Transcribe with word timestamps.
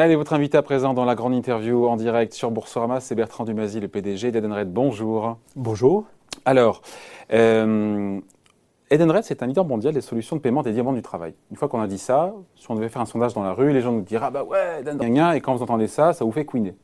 Allez, 0.00 0.14
votre 0.14 0.32
invité 0.32 0.56
à 0.56 0.62
présent 0.62 0.94
dans 0.94 1.04
la 1.04 1.16
grande 1.16 1.34
interview 1.34 1.88
en 1.88 1.96
direct 1.96 2.32
sur 2.32 2.52
Boursorama, 2.52 3.00
c'est 3.00 3.16
Bertrand 3.16 3.42
Dumazy, 3.42 3.80
le 3.80 3.88
PDG 3.88 4.30
d'Edenred. 4.30 4.72
Bonjour. 4.72 5.38
Bonjour. 5.56 6.04
Alors, 6.44 6.82
euh, 7.32 8.20
Edenred, 8.90 9.24
c'est 9.24 9.42
un 9.42 9.48
leader 9.48 9.64
mondial 9.64 9.92
des 9.92 10.00
solutions 10.00 10.36
de 10.36 10.40
paiement 10.40 10.60
au 10.60 10.82
monde 10.84 10.94
du 10.94 11.02
travail. 11.02 11.34
Une 11.50 11.56
fois 11.56 11.66
qu'on 11.66 11.80
a 11.80 11.88
dit 11.88 11.98
ça, 11.98 12.32
si 12.54 12.70
on 12.70 12.76
devait 12.76 12.88
faire 12.88 13.02
un 13.02 13.06
sondage 13.06 13.34
dans 13.34 13.42
la 13.42 13.52
rue, 13.52 13.72
les 13.72 13.80
gens 13.80 13.90
nous 13.90 14.02
diraient 14.02 14.26
Ah 14.28 14.30
bah 14.30 14.44
ouais, 14.44 14.82
Edenred, 14.82 15.34
et 15.34 15.40
quand 15.40 15.56
vous 15.56 15.64
entendez 15.64 15.88
ça, 15.88 16.12
ça 16.12 16.24
vous 16.24 16.30
fait 16.30 16.44
couiner. 16.44 16.76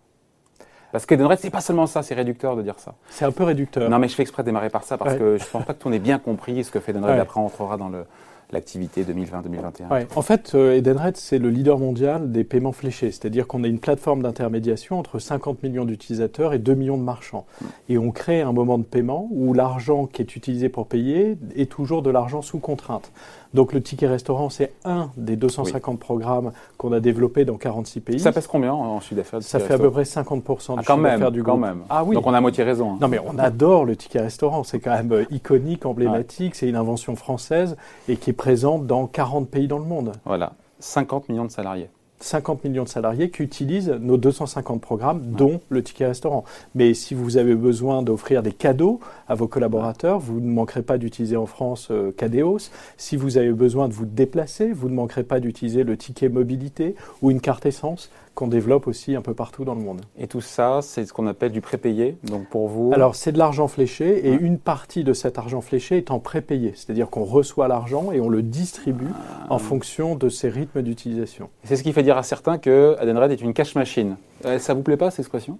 Parce 0.90 1.06
qu'Edenred, 1.06 1.38
c'est 1.38 1.50
pas 1.50 1.60
seulement 1.60 1.86
ça, 1.86 2.02
c'est 2.02 2.16
réducteur 2.16 2.56
de 2.56 2.62
dire 2.62 2.80
ça. 2.80 2.96
C'est 3.10 3.24
un 3.24 3.30
peu 3.30 3.44
réducteur. 3.44 3.88
Non, 3.88 4.00
mais 4.00 4.08
je 4.08 4.16
fais 4.16 4.22
exprès 4.22 4.42
de 4.42 4.46
démarrer 4.46 4.70
par 4.70 4.82
ça 4.82 4.98
parce 4.98 5.14
que 5.14 5.38
je 5.38 5.44
pense 5.44 5.64
pas 5.64 5.72
que 5.72 5.78
tout 5.78 5.92
ait 5.92 6.00
bien 6.00 6.18
compris 6.18 6.64
ce 6.64 6.72
que 6.72 6.80
fait 6.80 6.90
Edenred. 6.90 7.20
Après, 7.20 7.38
on 7.38 7.46
entrera 7.46 7.76
dans 7.76 7.90
le, 7.90 8.06
l'activité 8.54 9.04
2020-2021 9.04 9.92
ouais. 9.92 10.06
En 10.16 10.22
fait, 10.22 10.52
euh, 10.54 10.76
Edenred, 10.76 11.16
c'est 11.16 11.38
le 11.38 11.50
leader 11.50 11.78
mondial 11.78 12.32
des 12.32 12.44
paiements 12.44 12.72
fléchés. 12.72 13.10
C'est-à-dire 13.10 13.46
qu'on 13.46 13.62
a 13.64 13.68
une 13.68 13.78
plateforme 13.78 14.22
d'intermédiation 14.22 14.98
entre 14.98 15.18
50 15.18 15.62
millions 15.62 15.84
d'utilisateurs 15.84 16.54
et 16.54 16.58
2 16.58 16.74
millions 16.74 16.96
de 16.96 17.02
marchands. 17.02 17.44
Mm. 17.60 17.66
Et 17.90 17.98
on 17.98 18.10
crée 18.10 18.40
un 18.40 18.52
moment 18.52 18.78
de 18.78 18.84
paiement 18.84 19.28
où 19.30 19.52
l'argent 19.52 20.06
qui 20.06 20.22
est 20.22 20.36
utilisé 20.36 20.68
pour 20.70 20.86
payer 20.86 21.36
est 21.54 21.70
toujours 21.70 22.00
de 22.02 22.10
l'argent 22.10 22.40
sous 22.40 22.58
contrainte. 22.58 23.12
Donc 23.54 23.72
le 23.72 23.80
ticket 23.80 24.08
restaurant, 24.08 24.50
c'est 24.50 24.72
un 24.84 25.10
des 25.16 25.36
250 25.36 26.00
programmes 26.00 26.50
qu'on 26.76 26.92
a 26.92 26.98
développé 26.98 27.44
dans 27.44 27.56
46 27.56 28.00
pays. 28.00 28.20
Ça 28.20 28.32
pèse 28.32 28.48
combien 28.48 28.72
en 28.72 29.00
chiffre 29.00 29.14
d'affaires 29.14 29.42
Ça 29.42 29.60
fait 29.60 29.74
à 29.74 29.78
peu 29.78 29.92
près 29.92 30.02
50% 30.02 30.24
du 30.24 30.80
ah, 30.80 30.82
chiffre 30.82 31.02
d'affaires 31.02 31.30
du 31.30 31.42
groupe. 31.42 31.54
Quand 31.54 31.60
même. 31.60 31.82
Ah 31.88 32.02
oui. 32.04 32.16
Donc 32.16 32.26
on 32.26 32.34
a 32.34 32.40
moitié 32.40 32.64
raison. 32.64 32.94
Hein. 32.94 32.98
Non 33.00 33.06
mais 33.06 33.20
on 33.24 33.38
adore 33.38 33.84
le 33.84 33.94
ticket 33.94 34.20
restaurant. 34.20 34.64
C'est 34.64 34.80
quand 34.80 34.90
même 34.90 35.12
euh, 35.12 35.24
iconique, 35.30 35.86
emblématique. 35.86 36.56
C'est 36.56 36.68
une 36.68 36.74
invention 36.74 37.14
française 37.14 37.76
et 38.08 38.16
qui 38.16 38.30
est 38.30 38.34
présente 38.44 38.86
dans 38.86 39.06
40 39.06 39.48
pays 39.48 39.68
dans 39.68 39.78
le 39.78 39.86
monde. 39.86 40.12
Voilà. 40.26 40.52
50 40.78 41.30
millions 41.30 41.46
de 41.46 41.50
salariés. 41.50 41.88
50 42.20 42.62
millions 42.64 42.84
de 42.84 42.90
salariés 42.90 43.30
qui 43.30 43.42
utilisent 43.42 43.88
nos 43.88 44.18
250 44.18 44.82
programmes, 44.82 45.22
dont 45.30 45.60
le 45.70 45.82
ticket 45.82 46.08
restaurant. 46.08 46.44
Mais 46.74 46.92
si 46.92 47.14
vous 47.14 47.38
avez 47.38 47.54
besoin 47.54 48.02
d'offrir 48.02 48.42
des 48.42 48.52
cadeaux 48.52 49.00
à 49.28 49.34
vos 49.34 49.48
collaborateurs, 49.48 50.18
vous 50.18 50.40
ne 50.40 50.50
manquerez 50.50 50.82
pas 50.82 50.98
d'utiliser 50.98 51.38
en 51.38 51.46
France 51.46 51.88
euh, 51.90 52.12
Cadeos. 52.12 52.70
Si 52.98 53.16
vous 53.16 53.38
avez 53.38 53.52
besoin 53.52 53.88
de 53.88 53.94
vous 53.94 54.04
déplacer, 54.04 54.72
vous 54.72 54.90
ne 54.90 54.94
manquerez 54.94 55.24
pas 55.24 55.40
d'utiliser 55.40 55.82
le 55.82 55.96
ticket 55.96 56.28
mobilité 56.28 56.96
ou 57.22 57.30
une 57.30 57.40
carte 57.40 57.64
essence 57.64 58.10
qu'on 58.34 58.48
développe 58.48 58.86
aussi 58.86 59.14
un 59.14 59.22
peu 59.22 59.34
partout 59.34 59.64
dans 59.64 59.74
le 59.74 59.80
monde. 59.80 60.00
Et 60.18 60.26
tout 60.26 60.40
ça, 60.40 60.80
c'est 60.82 61.06
ce 61.06 61.12
qu'on 61.12 61.26
appelle 61.26 61.52
du 61.52 61.60
prépayé. 61.60 62.16
Donc 62.24 62.48
pour 62.48 62.68
vous 62.68 62.92
Alors 62.92 63.14
c'est 63.14 63.32
de 63.32 63.38
l'argent 63.38 63.68
fléché 63.68 64.28
et 64.28 64.32
une 64.32 64.58
partie 64.58 65.04
de 65.04 65.12
cet 65.12 65.38
argent 65.38 65.60
fléché 65.60 65.96
est 65.96 66.10
en 66.10 66.18
prépayé, 66.18 66.72
c'est-à-dire 66.74 67.10
qu'on 67.10 67.24
reçoit 67.24 67.68
l'argent 67.68 68.12
et 68.12 68.20
on 68.20 68.28
le 68.28 68.42
distribue 68.42 69.08
en 69.48 69.58
fonction 69.58 70.16
de 70.16 70.28
ses 70.28 70.48
rythmes 70.48 70.82
d'utilisation. 70.82 71.48
C'est 71.64 71.76
ce 71.76 71.82
qui 71.82 71.92
fait 71.92 72.02
dire 72.02 72.16
à 72.16 72.22
certains 72.22 72.58
que 72.58 72.96
Adenred 72.98 73.30
est 73.30 73.40
une 73.40 73.54
cash 73.54 73.74
machine. 73.74 74.16
Euh, 74.44 74.58
ça 74.58 74.74
vous 74.74 74.82
plaît 74.82 74.96
pas 74.96 75.10
cette 75.10 75.20
expression? 75.20 75.58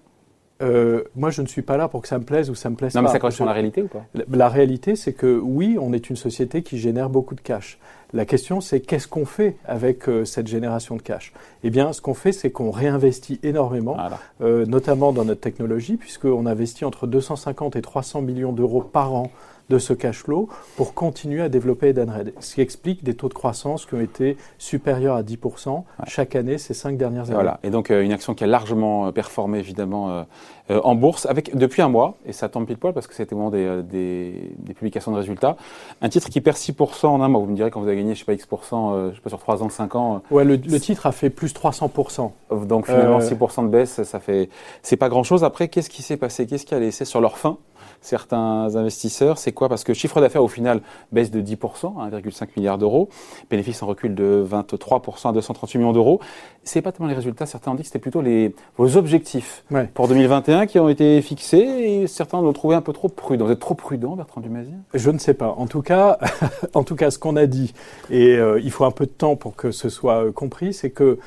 Euh, 0.63 1.03
moi, 1.17 1.31
je 1.31 1.43
ne 1.43 1.47
suis 1.47 1.63
pas 1.63 1.77
là 1.77 1.89
pour 1.89 2.03
que 2.03 2.09
ça 2.09 2.19
me 2.19 2.25
plaise 2.25 2.49
ou 2.49 2.55
ça 2.55 2.71
me 2.71 2.77
plaise 2.77 2.93
pas. 2.93 3.01
Non, 3.01 3.07
mais 3.07 3.13
ça 3.13 3.19
correspond 3.19 3.45
à 3.45 3.49
la 3.49 3.53
réalité 3.53 3.83
ou 3.83 3.89
pas 3.89 4.05
La, 4.31 4.49
réalité, 4.49 4.95
c'est 4.95 5.13
que 5.13 5.39
oui, 5.39 5.77
on 5.81 5.93
est 5.93 6.11
une 6.11 6.17
société 6.17 6.63
qui 6.63 6.79
génère 6.79 7.11
beaucoup 7.11 7.35
de 7.35 7.41
cash. 7.41 7.79
La 8.13 8.25
question, 8.25 8.61
c'est 8.61 8.81
qu'est-ce 8.81 9.09
qu'on 9.09 9.27
fait 9.27 9.57
avec 9.65 10.09
euh, 10.09 10.25
cette 10.25 10.47
génération 10.47 10.95
de 10.95 11.03
cash? 11.03 11.33
Eh 11.65 11.71
bien, 11.71 11.93
ce 11.93 12.01
qu'on 12.01 12.15
fait, 12.15 12.31
c'est 12.31 12.51
qu'on 12.51 12.71
réinvestit 12.71 13.41
énormément, 13.43 13.97
euh, 14.41 14.65
notamment 14.67 15.13
dans 15.13 15.25
notre 15.25 15.41
technologie, 15.41 15.97
puisqu'on 15.97 16.47
investit 16.47 16.85
entre 16.85 17.09
250 17.09 17.75
et 17.75 17.83
300 17.83 18.23
millions 18.23 18.53
d'euros 18.53 18.83
par 18.83 19.13
an 19.13 19.33
de 19.71 19.79
ce 19.79 19.93
cash 19.93 20.19
flow 20.19 20.49
pour 20.77 20.95
continuer 20.95 21.43
à 21.43 21.49
développer 21.49 21.89
Edenred. 21.89 22.33
Ce 22.41 22.55
qui 22.55 22.61
explique 22.61 23.03
des 23.03 23.15
taux 23.15 23.29
de 23.29 23.35
croissance 23.35 23.87
qui 23.87 23.95
ont 23.95 24.01
été 24.01 24.37
supérieurs 24.59 25.17
à 25.17 25.23
10% 25.23 25.85
chaque 26.07 26.37
année 26.37 26.59
ces 26.59 26.75
cinq 26.75 26.97
dernières 26.97 27.25
années. 27.25 27.35
Voilà. 27.35 27.61
Et 27.63 27.71
donc 27.71 27.91
euh, 27.91 28.03
une 28.03 28.13
action 28.13 28.35
qui 28.35 28.45
a 28.45 28.47
largement 28.47 29.07
euh, 29.07 29.13
performé 29.13 29.59
évidemment 29.59 30.25
euh, 30.71 30.81
en 30.83 30.95
bourse 30.95 31.27
avec 31.27 31.57
depuis 31.57 31.83
un 31.83 31.89
mois, 31.89 32.17
et 32.27 32.33
ça 32.33 32.49
tombe 32.49 32.67
pile 32.67 32.77
poil 32.77 32.93
parce 32.93 33.07
que 33.07 33.15
c'était 33.15 33.35
au 33.35 33.39
moment 33.39 33.51
des, 33.51 33.83
des, 33.83 34.75
publications 34.75 35.13
de 35.13 35.17
résultats, 35.17 35.57
un 36.01 36.09
titre 36.09 36.29
qui 36.29 36.41
perd 36.41 36.57
6% 36.57 37.07
en 37.07 37.21
un 37.21 37.29
mois. 37.29 37.41
Vous 37.41 37.47
me 37.47 37.57
direz 37.57 37.71
quand 37.71 37.81
vous 37.81 37.87
avez 37.89 37.97
gagné, 37.97 38.15
je 38.15 38.21
sais 38.21 38.25
pas, 38.25 38.33
X%, 38.33 39.11
je 39.11 39.15
sais 39.15 39.21
pas, 39.21 39.29
sur 39.29 39.39
3 39.39 39.63
ans, 39.63 39.69
5 39.69 39.95
ans. 39.95 40.23
Ouais, 40.31 40.45
le, 40.45 40.57
le 40.57 40.81
titre 40.81 41.07
a 41.07 41.13
fait 41.13 41.31
plus 41.31 41.53
300%. 41.55 42.31
Donc 42.67 42.87
finalement, 42.87 43.19
6% 43.19 43.65
de 43.65 43.69
baisse, 43.69 44.03
ça 44.03 44.21
fait, 44.21 44.49
c'est 44.83 44.97
pas 44.97 45.09
grand 45.09 45.23
chose. 45.23 45.45
Après, 45.45 45.69
qu'est-ce 45.69 45.91
qui 45.91 46.03
s'est 46.03 46.17
passé? 46.17 46.47
Qu'est-ce 46.47 46.67
qui 46.67 46.75
a 46.75 46.81
laissé 46.81 47.05
sur 47.05 47.21
leur 47.21 47.39
fin? 47.39 47.59
Certains 48.05 48.77
investisseurs. 48.77 49.39
C'est 49.39 49.53
quoi? 49.53 49.69
Parce 49.69 49.83
que 49.83 49.95
chiffre 49.95 50.21
d'affaires 50.21 50.43
au 50.43 50.49
final 50.49 50.81
baisse 51.11 51.31
de 51.31 51.41
10%, 51.41 51.57
1,5 51.57 52.49
milliard 52.57 52.79
d'euros, 52.79 53.09
bénéfice 53.51 53.83
en 53.83 53.87
recul 53.87 54.15
de 54.15 54.47
23% 54.49 55.31
à 55.31 55.33
238 55.33 55.79
millions 55.79 55.93
d'euros. 55.93 56.21
C'est 56.63 56.83
pas 56.83 56.93
tellement 56.93 57.09
les 57.09 57.15
résultats, 57.15 57.47
certains 57.47 57.73
ont 57.73 57.75
dit 57.75 57.83
que 57.83 57.89
c'était 57.89 57.99
plutôt 57.99 58.21
les, 58.21 58.55
vos 58.77 58.97
objectifs 58.97 59.65
pour 59.95 60.09
2021 60.09 60.67
qui 60.67 60.79
ont 60.79 60.89
été 60.89 61.21
fixés 61.23 61.59
et 61.59 62.07
certains 62.07 62.41
l'ont 62.41 62.53
trouvé 62.53 62.75
un 62.75 62.83
peu 62.83 62.93
trop 62.93 63.09
prudent. 63.09 63.47
Vous 63.47 63.53
êtes 63.53 63.61
trop 63.61 63.75
prudent, 63.75 64.17
Bertrand 64.17 64.41
Dumazy? 64.41 64.73
Je 64.93 65.11
ne 65.11 65.19
sais 65.19 65.35
pas. 65.35 65.55
En 65.57 65.67
tout 65.67 65.83
cas, 65.83 66.19
en 66.75 66.85
tout 66.85 66.97
cas 66.97 67.11
ce 67.11 67.19
qu'on 67.19 67.37
a 67.37 67.47
dit, 67.47 67.73
et 68.11 68.37
euh, 68.37 68.61
il 68.63 68.71
faut 68.71 68.85
un 68.85 68.91
peu 68.91 69.07
de 69.07 69.11
temps 69.11 69.37
pour 69.37 69.57
que 69.57 69.71
ce 69.71 69.89
soit 69.89 70.27
euh, 70.27 70.33
compris, 70.33 70.75
c'est 70.75 70.91
que 70.91 71.19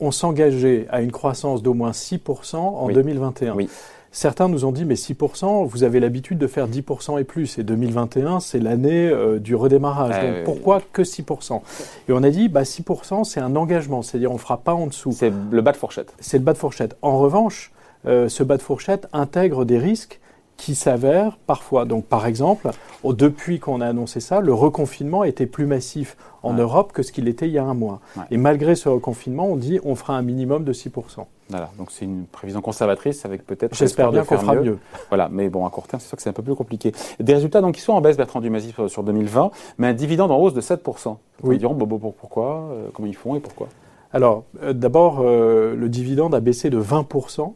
on 0.00 0.10
s'engageait 0.10 0.86
à 0.90 1.00
une 1.00 1.10
croissance 1.10 1.62
d'au 1.62 1.74
moins 1.74 1.90
6% 1.90 2.56
en 2.56 2.88
2021. 2.88 3.54
Oui. 3.54 3.68
Certains 4.10 4.48
nous 4.48 4.64
ont 4.64 4.72
dit, 4.72 4.84
mais 4.84 4.94
6%, 4.94 5.66
vous 5.66 5.84
avez 5.84 6.00
l'habitude 6.00 6.38
de 6.38 6.46
faire 6.46 6.68
10% 6.68 7.20
et 7.20 7.24
plus. 7.24 7.58
Et 7.58 7.62
2021, 7.62 8.40
c'est 8.40 8.58
l'année 8.58 9.08
euh, 9.08 9.38
du 9.38 9.54
redémarrage. 9.54 10.20
Donc 10.22 10.44
pourquoi 10.44 10.80
que 10.92 11.02
6% 11.02 11.60
Et 12.08 12.12
on 12.12 12.22
a 12.22 12.30
dit, 12.30 12.48
bah, 12.48 12.62
6%, 12.62 13.24
c'est 13.24 13.40
un 13.40 13.54
engagement. 13.56 14.02
C'est-à-dire, 14.02 14.30
on 14.30 14.34
ne 14.34 14.38
fera 14.38 14.58
pas 14.58 14.74
en 14.74 14.86
dessous. 14.86 15.12
C'est 15.12 15.32
le 15.50 15.60
bas 15.60 15.72
de 15.72 15.76
fourchette. 15.76 16.14
C'est 16.20 16.38
le 16.38 16.44
bas 16.44 16.52
de 16.52 16.58
fourchette. 16.58 16.96
En 17.02 17.18
revanche, 17.18 17.72
euh, 18.06 18.28
ce 18.28 18.42
bas 18.42 18.56
de 18.56 18.62
fourchette 18.62 19.08
intègre 19.12 19.64
des 19.64 19.78
risques 19.78 20.20
qui 20.58 20.74
s'avèrent 20.74 21.38
parfois. 21.46 21.86
Donc, 21.86 22.04
par 22.04 22.26
exemple, 22.26 22.68
depuis 23.04 23.60
qu'on 23.60 23.80
a 23.80 23.86
annoncé 23.86 24.20
ça, 24.20 24.40
le 24.40 24.52
reconfinement 24.52 25.24
était 25.24 25.46
plus 25.46 25.64
massif 25.64 26.16
en 26.42 26.52
Europe 26.52 26.92
que 26.92 27.02
ce 27.02 27.12
qu'il 27.12 27.28
était 27.28 27.46
il 27.46 27.52
y 27.52 27.58
a 27.58 27.64
un 27.64 27.74
mois. 27.74 28.00
Et 28.30 28.36
malgré 28.36 28.74
ce 28.74 28.88
reconfinement, 28.88 29.46
on 29.46 29.56
dit 29.56 29.80
on 29.84 29.94
fera 29.94 30.14
un 30.18 30.22
minimum 30.22 30.64
de 30.64 30.72
6%. 30.72 31.24
Voilà, 31.50 31.70
donc 31.78 31.90
c'est 31.90 32.04
une 32.04 32.26
prévision 32.26 32.60
conservatrice 32.60 33.24
avec 33.24 33.46
peut-être. 33.46 33.74
J'espère 33.74 34.10
bien 34.10 34.24
qu'on 34.24 34.36
fera 34.36 34.56
mieux. 34.56 34.78
Voilà, 35.08 35.30
mais 35.30 35.48
bon, 35.48 35.64
à 35.64 35.70
court 35.70 35.86
terme, 35.86 36.00
c'est 36.00 36.08
sûr 36.08 36.16
que 36.16 36.22
c'est 36.22 36.28
un 36.28 36.34
peu 36.34 36.42
plus 36.42 36.54
compliqué. 36.54 36.92
Des 37.20 37.32
résultats 37.32 37.62
donc 37.62 37.76
qui 37.76 37.80
sont 37.80 37.94
en 37.94 38.02
baisse, 38.02 38.18
Bertrand 38.18 38.40
Dumazy, 38.40 38.74
sur 38.88 39.02
2020, 39.02 39.50
mais 39.78 39.86
un 39.86 39.94
dividende 39.94 40.30
en 40.30 40.38
hausse 40.38 40.52
de 40.52 40.60
7%. 40.60 41.16
Oui. 41.44 41.56
Ils 41.56 41.58
diront 41.58 41.74
bon, 41.74 42.12
pourquoi, 42.12 42.68
euh, 42.72 42.88
comment 42.92 43.08
ils 43.08 43.16
font 43.16 43.36
et 43.36 43.40
pourquoi? 43.40 43.68
Alors, 44.12 44.44
euh, 44.62 44.72
d'abord, 44.72 45.20
euh, 45.20 45.74
le 45.74 45.88
dividende 45.88 46.34
a 46.34 46.40
baissé 46.40 46.68
de 46.68 46.80
20%. 46.80 47.54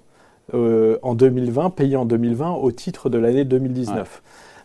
Euh, 0.54 0.98
en 1.02 1.14
2020, 1.14 1.70
payé 1.70 1.96
en 1.96 2.04
2020 2.04 2.52
au 2.52 2.72
titre 2.72 3.08
de 3.08 3.18
l'année 3.18 3.44
2019. 3.44 4.22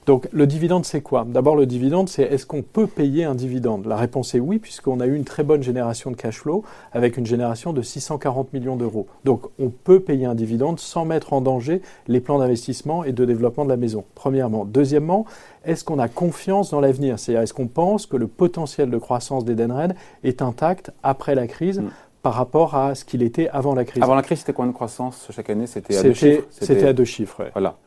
Donc 0.08 0.30
le 0.32 0.48
dividende, 0.48 0.86
c'est 0.86 1.02
quoi? 1.02 1.26
D'abord, 1.28 1.58
le 1.58 1.66
dividende, 1.66 2.08
c'est 2.08 2.24
est-ce 2.24 2.46
qu'on 2.46 2.62
peut 2.62 2.88
payer 2.88 3.26
un 3.26 3.36
dividende? 3.36 3.86
La 3.86 3.98
réponse 3.98 4.34
est 4.36 4.40
oui, 4.40 4.58
puisqu'on 4.58 5.02
a 5.02 5.06
eu 5.06 5.14
une 5.14 5.26
très 5.26 5.44
bonne 5.44 5.62
génération 5.62 6.12
de 6.12 6.16
cash 6.16 6.40
flow 6.40 6.64
avec 6.94 7.18
une 7.18 7.26
génération 7.26 7.74
de 7.74 7.82
640 7.82 8.54
millions 8.54 8.78
d'euros. 8.78 9.08
Donc 9.26 9.48
on 9.60 9.70
peut 9.70 10.00
payer 10.00 10.26
un 10.26 10.34
dividende 10.34 10.80
sans 10.80 11.04
mettre 11.04 11.34
en 11.34 11.42
danger 11.42 11.82
les 12.08 12.22
plans 12.22 12.40
d'investissement 12.40 13.04
et 13.04 13.12
de 13.12 13.26
développement 13.26 13.66
de 13.66 13.70
la 13.70 13.76
maison, 13.76 14.06
premièrement. 14.16 14.64
Deuxièmement, 14.64 15.26
est-ce 15.66 15.84
qu'on 15.84 16.00
a 16.00 16.08
confiance 16.08 16.72
dans 16.72 16.80
l'avenir? 16.80 17.20
C'est-à-dire, 17.20 17.42
est-ce 17.42 17.54
qu'on 17.54 17.68
pense 17.68 18.06
que 18.06 18.16
le 18.16 18.28
potentiel 18.28 18.90
de 18.90 18.98
croissance 18.98 19.44
d'Edenred 19.44 19.94
est 20.24 20.42
intact 20.42 20.92
après 21.04 21.36
la 21.36 21.48
crise? 21.48 21.82
Mm 21.82 21.90
par 22.28 22.34
rapport 22.34 22.76
à 22.76 22.94
ce 22.94 23.06
qu'il 23.06 23.24
était 23.24 23.48
avant 23.48 23.74
la 23.74 23.86
crise. 23.86 24.04
Avant 24.04 24.14
la 24.14 24.22
crise, 24.22 24.40
c'était 24.40 24.52
quoi 24.52 24.66
de 24.66 24.74
croissance 24.74 25.30
chaque 25.34 25.50
année? 25.50 25.66
C'était 25.66 25.96
à 25.96 26.04
deux 26.04 26.14
chiffres? 26.14 26.44
C'était 26.50 26.86
à 26.86 26.92
deux 26.92 27.06
chiffres, 27.06 27.42
Voilà. 27.54 27.78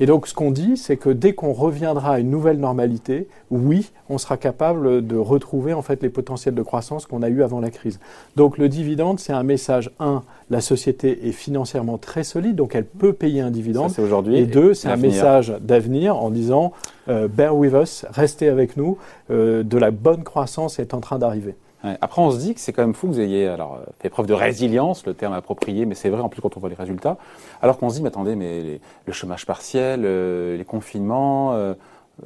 Et 0.00 0.06
donc, 0.06 0.26
ce 0.26 0.34
qu'on 0.34 0.50
dit, 0.50 0.76
c'est 0.76 0.96
que 0.96 1.10
dès 1.10 1.32
qu'on 1.32 1.52
reviendra 1.52 2.14
à 2.14 2.18
une 2.18 2.28
nouvelle 2.28 2.58
normalité, 2.58 3.28
oui, 3.52 3.92
on 4.08 4.18
sera 4.18 4.36
capable 4.36 5.06
de 5.06 5.16
retrouver 5.16 5.74
en 5.74 5.82
fait 5.82 6.02
les 6.02 6.08
potentiels 6.08 6.56
de 6.56 6.62
croissance 6.62 7.06
qu'on 7.06 7.22
a 7.22 7.28
eu 7.28 7.44
avant 7.44 7.60
la 7.60 7.70
crise. 7.70 8.00
Donc, 8.34 8.58
le 8.58 8.68
dividende, 8.68 9.20
c'est 9.20 9.32
un 9.32 9.44
message, 9.44 9.92
un, 10.00 10.24
la 10.50 10.60
société 10.60 11.28
est 11.28 11.32
financièrement 11.32 11.96
très 11.96 12.24
solide, 12.24 12.56
donc 12.56 12.74
elle 12.74 12.86
peut 12.86 13.12
payer 13.12 13.42
un 13.42 13.52
dividende. 13.52 13.90
c'est 13.90 14.02
aujourd'hui. 14.02 14.38
Et 14.38 14.46
deux, 14.46 14.74
c'est 14.74 14.88
un 14.88 14.96
message 14.96 15.54
d'avenir 15.60 16.16
en 16.16 16.30
disant, 16.30 16.72
euh, 17.06 17.28
bear 17.28 17.54
with 17.56 17.74
us, 17.74 18.06
restez 18.10 18.48
avec 18.48 18.76
nous, 18.76 18.98
euh, 19.30 19.62
de 19.62 19.78
la 19.78 19.92
bonne 19.92 20.24
croissance 20.24 20.80
est 20.80 20.94
en 20.94 21.00
train 21.00 21.20
d'arriver. 21.20 21.54
Après, 22.00 22.22
on 22.22 22.30
se 22.30 22.38
dit 22.38 22.54
que 22.54 22.60
c'est 22.60 22.72
quand 22.72 22.82
même 22.82 22.94
fou 22.94 23.08
que 23.08 23.12
vous 23.12 23.20
ayez 23.20 23.46
alors, 23.46 23.74
euh, 23.74 23.90
fait 24.00 24.08
preuve 24.08 24.26
de 24.26 24.32
résilience, 24.32 25.04
le 25.04 25.12
terme 25.12 25.34
approprié, 25.34 25.84
mais 25.84 25.94
c'est 25.94 26.08
vrai 26.08 26.22
en 26.22 26.30
plus 26.30 26.40
quand 26.40 26.56
on 26.56 26.60
voit 26.60 26.70
les 26.70 26.74
résultats. 26.74 27.18
Alors 27.60 27.78
qu'on 27.78 27.90
se 27.90 27.96
dit, 27.96 28.02
mais 28.02 28.08
attendez, 28.08 28.36
mais 28.36 28.80
le 29.04 29.12
chômage 29.12 29.44
partiel, 29.44 30.02
euh, 30.04 30.56
les 30.56 30.64
confinements, 30.64 31.52
euh, 31.52 31.74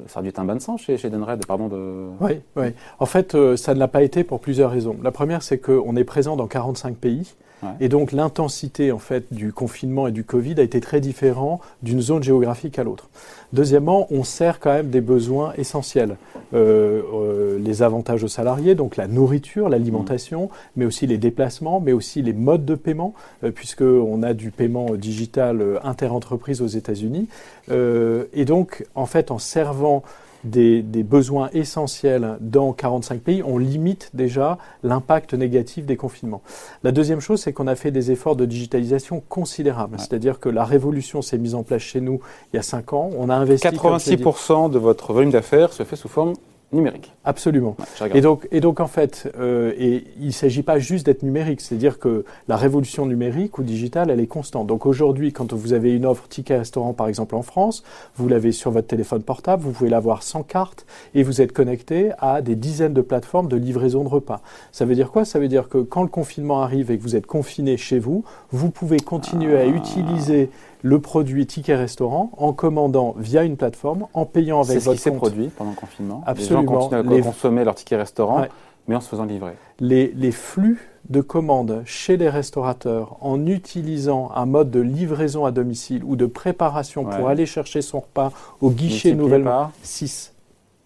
ça 0.07 0.21
a 0.21 0.23
dû 0.23 0.29
être 0.29 0.39
un 0.39 0.45
bain 0.45 0.55
de 0.55 0.61
sang 0.61 0.77
chez, 0.77 0.97
chez 0.97 1.09
Denred, 1.09 1.45
pardon 1.45 1.67
de... 1.67 2.07
Oui, 2.21 2.41
oui. 2.55 2.67
En 2.99 3.05
fait, 3.05 3.35
ça 3.57 3.73
ne 3.73 3.79
l'a 3.79 3.87
pas 3.87 4.03
été 4.03 4.23
pour 4.23 4.39
plusieurs 4.39 4.71
raisons. 4.71 4.95
La 5.03 5.11
première, 5.11 5.43
c'est 5.43 5.57
qu'on 5.57 5.95
est 5.95 6.03
présent 6.03 6.35
dans 6.35 6.47
45 6.47 6.95
pays. 6.95 7.33
Et 7.79 7.89
donc 7.89 8.11
l'intensité 8.11 8.91
en 8.91 8.99
fait 8.99 9.33
du 9.33 9.51
confinement 9.51 10.07
et 10.07 10.11
du 10.11 10.23
Covid 10.23 10.55
a 10.59 10.63
été 10.63 10.79
très 10.79 11.01
différent 11.01 11.59
d'une 11.83 12.01
zone 12.01 12.23
géographique 12.23 12.79
à 12.79 12.83
l'autre. 12.83 13.09
Deuxièmement, 13.51 14.07
on 14.11 14.23
sert 14.23 14.59
quand 14.59 14.71
même 14.71 14.89
des 14.89 15.01
besoins 15.01 15.53
essentiels. 15.57 16.17
euh, 16.53 17.01
euh, 17.13 17.59
les 17.59 17.83
avantages 17.83 18.23
aux 18.23 18.27
salariés, 18.27 18.75
donc 18.75 18.95
la 18.95 19.07
nourriture, 19.07 19.69
l'alimentation, 19.69 20.49
mais 20.75 20.85
aussi 20.85 21.07
les 21.07 21.17
déplacements, 21.17 21.79
mais 21.79 21.93
aussi 21.93 22.21
les 22.21 22.33
modes 22.33 22.65
de 22.65 22.75
paiement, 22.75 23.13
euh, 23.43 23.51
puisqu'on 23.51 24.23
a 24.23 24.33
du 24.33 24.51
paiement 24.51 24.95
digital 24.95 25.79
interentreprise 25.83 26.61
aux 26.61 26.67
États-Unis. 26.67 27.27
et 27.69 28.45
donc, 28.45 28.85
en 28.95 29.05
fait, 29.05 29.31
en 29.31 29.39
servant 29.39 30.03
des, 30.43 30.81
besoins 31.03 31.49
essentiels 31.53 32.37
dans 32.39 32.73
45 32.73 33.21
pays, 33.21 33.43
on 33.43 33.57
limite 33.57 34.11
déjà 34.13 34.57
l'impact 34.83 35.33
négatif 35.33 35.85
des 35.85 35.97
confinements. 35.97 36.41
La 36.83 36.91
deuxième 36.91 37.19
chose, 37.19 37.41
c'est 37.41 37.53
qu'on 37.53 37.67
a 37.67 37.75
fait 37.75 37.91
des 37.91 38.11
efforts 38.11 38.35
de 38.35 38.45
digitalisation 38.45 39.21
considérables. 39.27 39.97
C'est-à-dire 39.99 40.39
que 40.39 40.49
la 40.49 40.65
révolution 40.65 41.21
s'est 41.21 41.37
mise 41.37 41.55
en 41.55 41.63
place 41.63 41.81
chez 41.81 42.01
nous 42.01 42.19
il 42.53 42.57
y 42.57 42.59
a 42.59 42.63
5 42.63 42.93
ans. 42.93 43.09
On 43.17 43.29
a 43.29 43.35
investi. 43.35 43.67
86% 43.67 44.71
de 44.71 44.79
votre 44.79 45.13
volume 45.13 45.31
d'affaires 45.31 45.73
se 45.73 45.83
fait 45.83 45.95
sous 45.95 46.09
forme 46.09 46.33
numérique. 46.71 47.13
Absolument. 47.25 47.75
et, 48.13 48.21
donc, 48.21 48.47
et 48.51 48.59
donc, 48.59 48.79
en 48.79 48.87
fait, 48.87 49.31
euh, 49.39 49.73
et 49.77 50.03
il 50.19 50.27
ne 50.27 50.31
s'agit 50.31 50.63
pas 50.63 50.79
juste 50.79 51.05
d'être 51.05 51.23
numérique, 51.23 51.61
c'est-à-dire 51.61 51.99
que 51.99 52.25
la 52.47 52.57
révolution 52.57 53.05
numérique 53.05 53.57
ou 53.57 53.63
digitale, 53.63 54.09
elle 54.09 54.19
est 54.19 54.27
constante. 54.27 54.67
Donc 54.67 54.85
aujourd'hui, 54.85 55.33
quand 55.33 55.53
vous 55.53 55.73
avez 55.73 55.95
une 55.95 56.05
offre 56.05 56.27
ticket 56.27 56.57
restaurant, 56.57 56.93
par 56.93 57.07
exemple 57.07 57.35
en 57.35 57.41
France, 57.41 57.83
vous 58.15 58.27
l'avez 58.27 58.51
sur 58.51 58.71
votre 58.71 58.87
téléphone 58.87 59.23
portable, 59.23 59.63
vous 59.63 59.71
pouvez 59.71 59.89
l'avoir 59.89 60.23
sans 60.23 60.43
carte 60.43 60.85
et 61.15 61.23
vous 61.23 61.41
êtes 61.41 61.51
connecté 61.51 62.11
à 62.19 62.41
des 62.41 62.55
dizaines 62.55 62.93
de 62.93 63.01
plateformes 63.01 63.47
de 63.47 63.57
livraison 63.57 64.03
de 64.03 64.09
repas. 64.09 64.41
Ça 64.71 64.85
veut 64.85 64.95
dire 64.95 65.11
quoi? 65.11 65.25
Ça 65.25 65.39
veut 65.39 65.47
dire 65.47 65.69
que 65.69 65.79
quand 65.79 66.03
le 66.03 66.09
confinement 66.09 66.61
arrive 66.61 66.91
et 66.91 66.97
que 66.97 67.03
vous 67.03 67.15
êtes 67.15 67.25
confiné 67.25 67.77
chez 67.77 67.99
vous, 67.99 68.23
vous 68.51 68.69
pouvez 68.69 68.99
continuer 68.99 69.57
à 69.57 69.61
ah. 69.61 69.65
utiliser 69.65 70.49
le 70.81 70.99
produit 70.99 71.45
ticket 71.45 71.75
restaurant 71.75 72.31
en 72.37 72.53
commandant 72.53 73.15
via 73.17 73.43
une 73.43 73.57
plateforme, 73.57 74.07
en 74.13 74.25
payant 74.25 74.61
avec 74.61 74.77
votre 74.77 74.85
compte. 74.85 74.95
C'est 74.95 75.03
ce 75.03 75.09
qui 75.09 75.15
s'est 75.15 75.17
produit 75.17 75.47
pendant 75.47 75.71
le 75.71 75.75
confinement. 75.75 76.23
Absolument. 76.25 76.61
Les 76.61 76.67
gens 76.67 76.89
continuent 76.89 77.19
à 77.19 77.21
consommer 77.21 77.63
leur 77.63 77.75
ticket 77.75 77.97
restaurant, 77.97 78.45
mais 78.87 78.95
en 78.95 79.01
se 79.01 79.09
faisant 79.09 79.25
livrer. 79.25 79.53
Les, 79.79 80.11
les, 80.15 80.31
flux 80.31 80.89
de 81.09 81.21
commandes 81.21 81.81
chez 81.85 82.17
les 82.17 82.29
restaurateurs 82.29 83.17
en 83.21 83.45
utilisant 83.45 84.31
un 84.35 84.45
mode 84.45 84.71
de 84.71 84.79
livraison 84.79 85.45
à 85.45 85.51
domicile 85.51 86.03
ou 86.03 86.15
de 86.15 86.25
préparation 86.25 87.03
pour 87.05 87.27
aller 87.27 87.45
chercher 87.45 87.81
son 87.81 87.99
repas 87.99 88.31
au 88.61 88.69
guichet 88.71 89.13
nouvellement 89.13 89.71
6. 89.83 90.33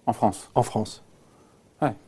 En 0.06 0.14
France 0.14 0.50
En 0.56 0.64
France. 0.64 1.04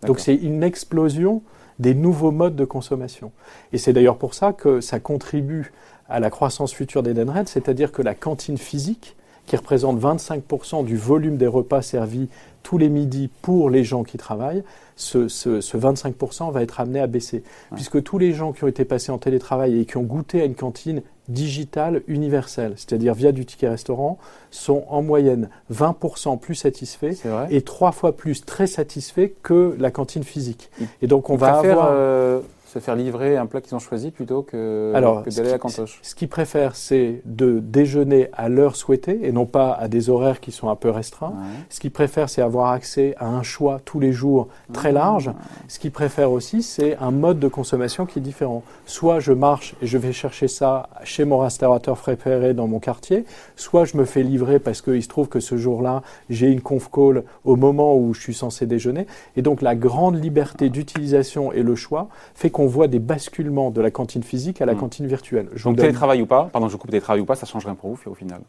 Donc 0.05 0.19
c'est 0.19 0.35
une 0.35 0.63
explosion 0.63 1.41
des 1.79 1.93
nouveaux 1.93 2.31
modes 2.31 2.55
de 2.55 2.65
consommation. 2.65 3.31
Et 3.73 3.77
c'est 3.77 3.93
d'ailleurs 3.93 4.17
pour 4.17 4.33
ça 4.33 4.53
que 4.53 4.79
ça 4.79 4.99
contribue 4.99 5.73
à 6.09 6.19
la 6.19 6.29
croissance 6.29 6.73
future 6.73 7.03
d'Edenred, 7.03 7.47
c'est-à-dire 7.47 7.91
que 7.91 8.01
la 8.01 8.15
cantine 8.15 8.57
physique, 8.57 9.15
qui 9.45 9.55
représente 9.55 9.99
25% 9.99 10.85
du 10.85 10.97
volume 10.97 11.37
des 11.37 11.47
repas 11.47 11.81
servis 11.81 12.29
tous 12.63 12.79
les 12.79 12.89
midis 12.89 13.29
pour 13.43 13.69
les 13.69 13.83
gens 13.83 14.03
qui 14.03 14.17
travaillent, 14.17 14.63
ce, 14.95 15.27
25% 15.27 16.51
va 16.51 16.63
être 16.63 16.79
amené 16.79 16.99
à 16.99 17.05
baisser. 17.05 17.43
Puisque 17.75 18.01
tous 18.01 18.17
les 18.17 18.33
gens 18.33 18.53
qui 18.53 18.63
ont 18.63 18.67
été 18.67 18.85
passés 18.85 19.11
en 19.11 19.19
télétravail 19.19 19.79
et 19.79 19.85
qui 19.85 19.97
ont 19.97 20.03
goûté 20.03 20.41
à 20.41 20.45
une 20.45 20.55
cantine 20.55 21.03
digitale 21.27 22.01
universelle, 22.07 22.73
c'est-à-dire 22.75 23.13
via 23.13 23.31
du 23.31 23.45
ticket 23.45 23.69
restaurant, 23.69 24.17
sont 24.49 24.83
en 24.89 25.03
moyenne 25.03 25.49
20% 25.71 26.39
plus 26.39 26.55
satisfaits 26.55 27.15
et 27.49 27.61
trois 27.61 27.91
fois 27.91 28.15
plus 28.15 28.43
très 28.43 28.67
satisfaits 28.67 29.29
que 29.43 29.75
la 29.79 29.91
cantine 29.91 30.23
physique. 30.23 30.71
Et 31.01 31.07
donc 31.07 31.29
on 31.29 31.35
va 31.35 31.57
avoir... 31.57 31.89
Euh, 31.91 32.41
se 32.75 32.79
faire 32.79 32.95
livrer 32.97 33.37
un 33.37 33.45
plat 33.45 33.61
qu'ils 33.61 33.73
ont 33.75 33.79
choisi 33.79 34.11
plutôt 34.11 34.41
que, 34.41 34.91
d'aller 34.93 35.53
à 35.53 35.57
Cantoche 35.57 35.99
Ce 36.01 36.13
qu'ils 36.13 36.27
préfèrent, 36.27 36.75
c'est 36.75 37.21
de 37.23 37.59
déjeuner 37.59 38.27
à 38.33 38.49
l'heure 38.49 38.75
souhaitée 38.75 39.19
et 39.23 39.31
non 39.31 39.45
pas 39.45 39.71
à 39.71 39.87
des 39.87 40.09
horaires 40.09 40.41
qui 40.41 40.51
sont 40.51 40.67
un 40.67 40.75
peu 40.75 40.89
restreints. 40.89 41.33
Ce 41.69 41.79
qu'ils 41.79 41.91
préfèrent, 41.91 42.29
c'est 42.29 42.41
avoir 42.41 42.71
accès 42.71 43.15
à 43.17 43.27
un 43.27 43.43
choix 43.43 43.79
tous 43.85 44.01
les 44.01 44.11
jours 44.11 44.49
très 44.73 44.89
ah. 44.89 44.93
large. 45.03 45.31
Ce 45.69 45.79
qu'ils 45.79 45.91
préfèrent 45.91 46.31
aussi, 46.31 46.63
c'est 46.63 46.97
un 46.97 47.11
mode 47.11 47.39
de 47.39 47.47
consommation 47.47 48.05
qui 48.05 48.19
est 48.19 48.21
différent. 48.21 48.61
Soit 48.85 49.21
je 49.21 49.31
marche 49.31 49.75
et 49.81 49.87
je 49.87 49.97
vais 49.97 50.11
chercher 50.11 50.49
ça 50.49 50.89
chez 51.05 51.23
mon 51.23 51.37
restaurateur 51.37 51.95
préféré 51.95 52.53
dans 52.53 52.67
mon 52.67 52.79
quartier, 52.79 53.23
soit 53.55 53.85
je 53.85 53.95
me 53.95 54.03
fais 54.03 54.23
livrer 54.23 54.59
parce 54.59 54.81
qu'il 54.81 55.01
se 55.01 55.07
trouve 55.07 55.29
que 55.29 55.39
ce 55.39 55.55
jour-là, 55.55 56.01
j'ai 56.29 56.51
une 56.51 56.61
conf 56.61 56.89
call 56.91 57.23
au 57.45 57.55
moment 57.55 57.95
où 57.95 58.13
je 58.13 58.19
suis 58.19 58.33
censé 58.33 58.65
déjeuner. 58.65 59.07
Et 59.37 59.41
donc 59.41 59.61
la 59.61 59.75
grande 59.75 60.21
liberté 60.21 60.69
d'utilisation 60.69 61.53
et 61.53 61.63
le 61.63 61.75
choix 61.75 62.09
fait 62.33 62.49
qu'on 62.49 62.64
on 62.65 62.67
voit 62.67 62.87
des 62.87 62.99
basculements 62.99 63.69
de 63.69 63.79
la 63.79 63.91
cantine 63.91 64.23
physique 64.23 64.59
à 64.59 64.65
la 64.65 64.73
hmm. 64.73 64.77
cantine 64.79 65.07
virtuelle. 65.07 65.47
Donc 65.63 65.77
télétravail 65.77 66.21
ou 66.21 66.25
pas, 66.25 66.49
pardon, 66.51 66.67
je 66.67 66.77
coupe 66.77 66.89
télétravail 66.89 67.21
ou 67.21 67.25
pas, 67.25 67.35
ça 67.35 67.45
change 67.45 67.65
rien 67.65 67.75
pour 67.75 67.91
vous 67.91 68.11
au 68.11 68.15
final 68.15 68.41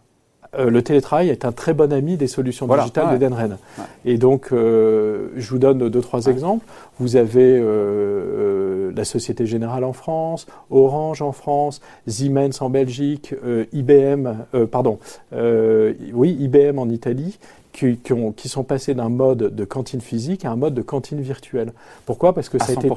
euh, 0.55 0.71
le 0.71 0.81
télétravail 0.81 1.29
est 1.29 1.45
un 1.45 1.53
très 1.53 1.75
bon 1.75 1.93
ami 1.93 2.17
des 2.17 2.29
solutions 2.29 2.67
digitales 2.67 3.11
d'Edenred. 3.11 3.59
Et 4.05 4.17
donc, 4.17 4.53
euh, 4.53 5.29
je 5.37 5.51
vous 5.51 5.59
donne 5.59 5.89
deux, 5.89 6.01
trois 6.01 6.27
exemples. 6.27 6.65
Vous 6.99 7.17
avez 7.17 7.59
euh, 7.61 8.93
la 8.95 9.05
Société 9.05 9.45
Générale 9.45 9.85
en 9.85 9.93
France, 9.93 10.47
Orange 10.71 11.21
en 11.21 11.33
France, 11.33 11.83
Siemens 12.07 12.61
en 12.61 12.71
Belgique, 12.71 13.35
IBM, 13.73 14.29
pardon, 14.71 14.99
oui, 15.33 16.37
IBM 16.41 16.79
en 16.79 16.89
Italie, 16.89 17.39
qui, 17.73 17.99
qui, 18.37 18.49
sont 18.49 18.65
passés 18.65 18.95
d'un 18.95 19.11
mode 19.11 19.55
de 19.55 19.65
cantine 19.65 20.01
physique 20.01 20.47
à 20.47 20.53
un 20.53 20.57
mode 20.57 20.75
de 20.75 20.83
cantine 20.83 21.21
virtuelle. 21.21 21.73
Pourquoi? 22.07 22.33
Parce 22.33 22.49
que 22.49 22.59
ça 22.59 22.73
a 22.73 22.73
été 22.73 22.89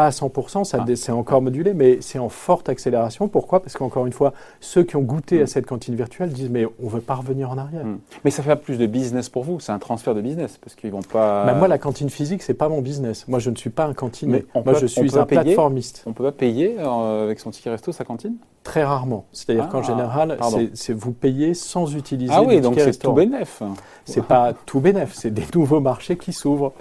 pas 0.00 0.06
à 0.06 0.10
100%, 0.10 0.64
ça 0.64 0.78
ah. 0.80 0.96
c'est 0.96 1.12
encore 1.12 1.42
modulé, 1.42 1.74
mais 1.74 1.98
c'est 2.00 2.18
en 2.18 2.30
forte 2.30 2.70
accélération. 2.70 3.28
Pourquoi? 3.28 3.60
Parce 3.60 3.76
qu'encore 3.76 4.06
une 4.06 4.14
fois, 4.14 4.32
ceux 4.60 4.82
qui 4.82 4.96
ont 4.96 5.02
goûté 5.02 5.40
à 5.40 5.44
mm. 5.44 5.46
cette 5.46 5.66
cantine 5.66 5.94
virtuelle 5.94 6.30
disent 6.30 6.48
mais 6.48 6.64
on 6.82 6.88
veut 6.88 7.02
pas 7.02 7.16
revenir 7.16 7.50
en 7.50 7.58
arrière. 7.58 7.84
Mm. 7.84 7.98
Mais 8.24 8.30
ça 8.30 8.42
fait 8.42 8.56
plus 8.56 8.78
de 8.78 8.86
business 8.86 9.28
pour 9.28 9.44
vous, 9.44 9.60
c'est 9.60 9.72
un 9.72 9.78
transfert 9.78 10.14
de 10.14 10.22
business 10.22 10.56
parce 10.56 10.74
qu'ils 10.74 10.90
vont 10.90 11.02
pas. 11.02 11.44
Bah, 11.44 11.54
moi, 11.54 11.68
la 11.68 11.76
cantine 11.76 12.08
physique, 12.08 12.42
c'est 12.42 12.54
pas 12.54 12.70
mon 12.70 12.80
business. 12.80 13.28
Moi, 13.28 13.40
je 13.40 13.50
ne 13.50 13.56
suis 13.56 13.68
pas 13.68 13.84
un 13.84 13.92
cantinier. 13.92 14.46
moi, 14.54 14.72
je 14.74 14.86
suis 14.86 15.18
un 15.18 15.26
plateformiste. 15.26 16.02
On 16.06 16.14
peut 16.14 16.24
pas 16.24 16.32
payer 16.32 16.76
euh, 16.78 17.24
avec 17.24 17.38
son 17.38 17.50
ticket 17.50 17.70
resto 17.70 17.92
sa 17.92 18.04
cantine? 18.04 18.36
Très 18.62 18.84
rarement. 18.84 19.24
C'est-à-dire 19.32 19.68
qu'en 19.68 19.80
ah, 19.80 19.82
général, 19.82 20.38
c'est 20.74 20.92
vous 20.92 21.12
payez 21.12 21.54
sans 21.54 21.94
utiliser. 21.94 22.32
Ah 22.34 22.42
oui, 22.42 22.60
donc 22.60 22.74
c'est 22.78 22.98
tout 22.98 23.12
bénéf. 23.12 23.62
C'est 24.04 24.24
pas 24.24 24.52
tout 24.66 24.80
bénéf, 24.80 25.12
c'est 25.14 25.30
des 25.30 25.44
nouveaux 25.54 25.80
marchés 25.80 26.16
qui 26.16 26.32
s'ouvrent. 26.32 26.72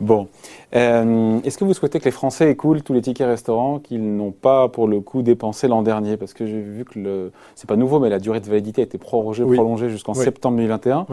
Bon, 0.00 0.28
euh, 0.74 1.40
est-ce 1.44 1.58
que 1.58 1.64
vous 1.64 1.74
souhaitez 1.74 2.00
que 2.00 2.04
les 2.04 2.10
Français 2.10 2.55
écoulent 2.56 2.82
tous 2.82 2.94
les 2.94 3.02
tickets 3.02 3.26
restaurants 3.26 3.78
qu'ils 3.78 4.16
n'ont 4.16 4.32
pas 4.32 4.68
pour 4.68 4.88
le 4.88 5.00
coup 5.00 5.22
dépensé 5.22 5.68
l'an 5.68 5.82
dernier 5.82 6.16
Parce 6.16 6.32
que 6.32 6.46
j'ai 6.46 6.60
vu 6.60 6.86
que 6.86 6.98
le, 6.98 7.32
c'est 7.54 7.68
pas 7.68 7.76
nouveau, 7.76 8.00
mais 8.00 8.08
la 8.08 8.18
durée 8.18 8.40
de 8.40 8.46
validité 8.46 8.80
a 8.80 8.84
été 8.84 8.96
prorogée, 8.96 9.44
prolongée 9.44 9.90
jusqu'en 9.90 10.14
septembre 10.14 10.56
2021. 10.56 11.06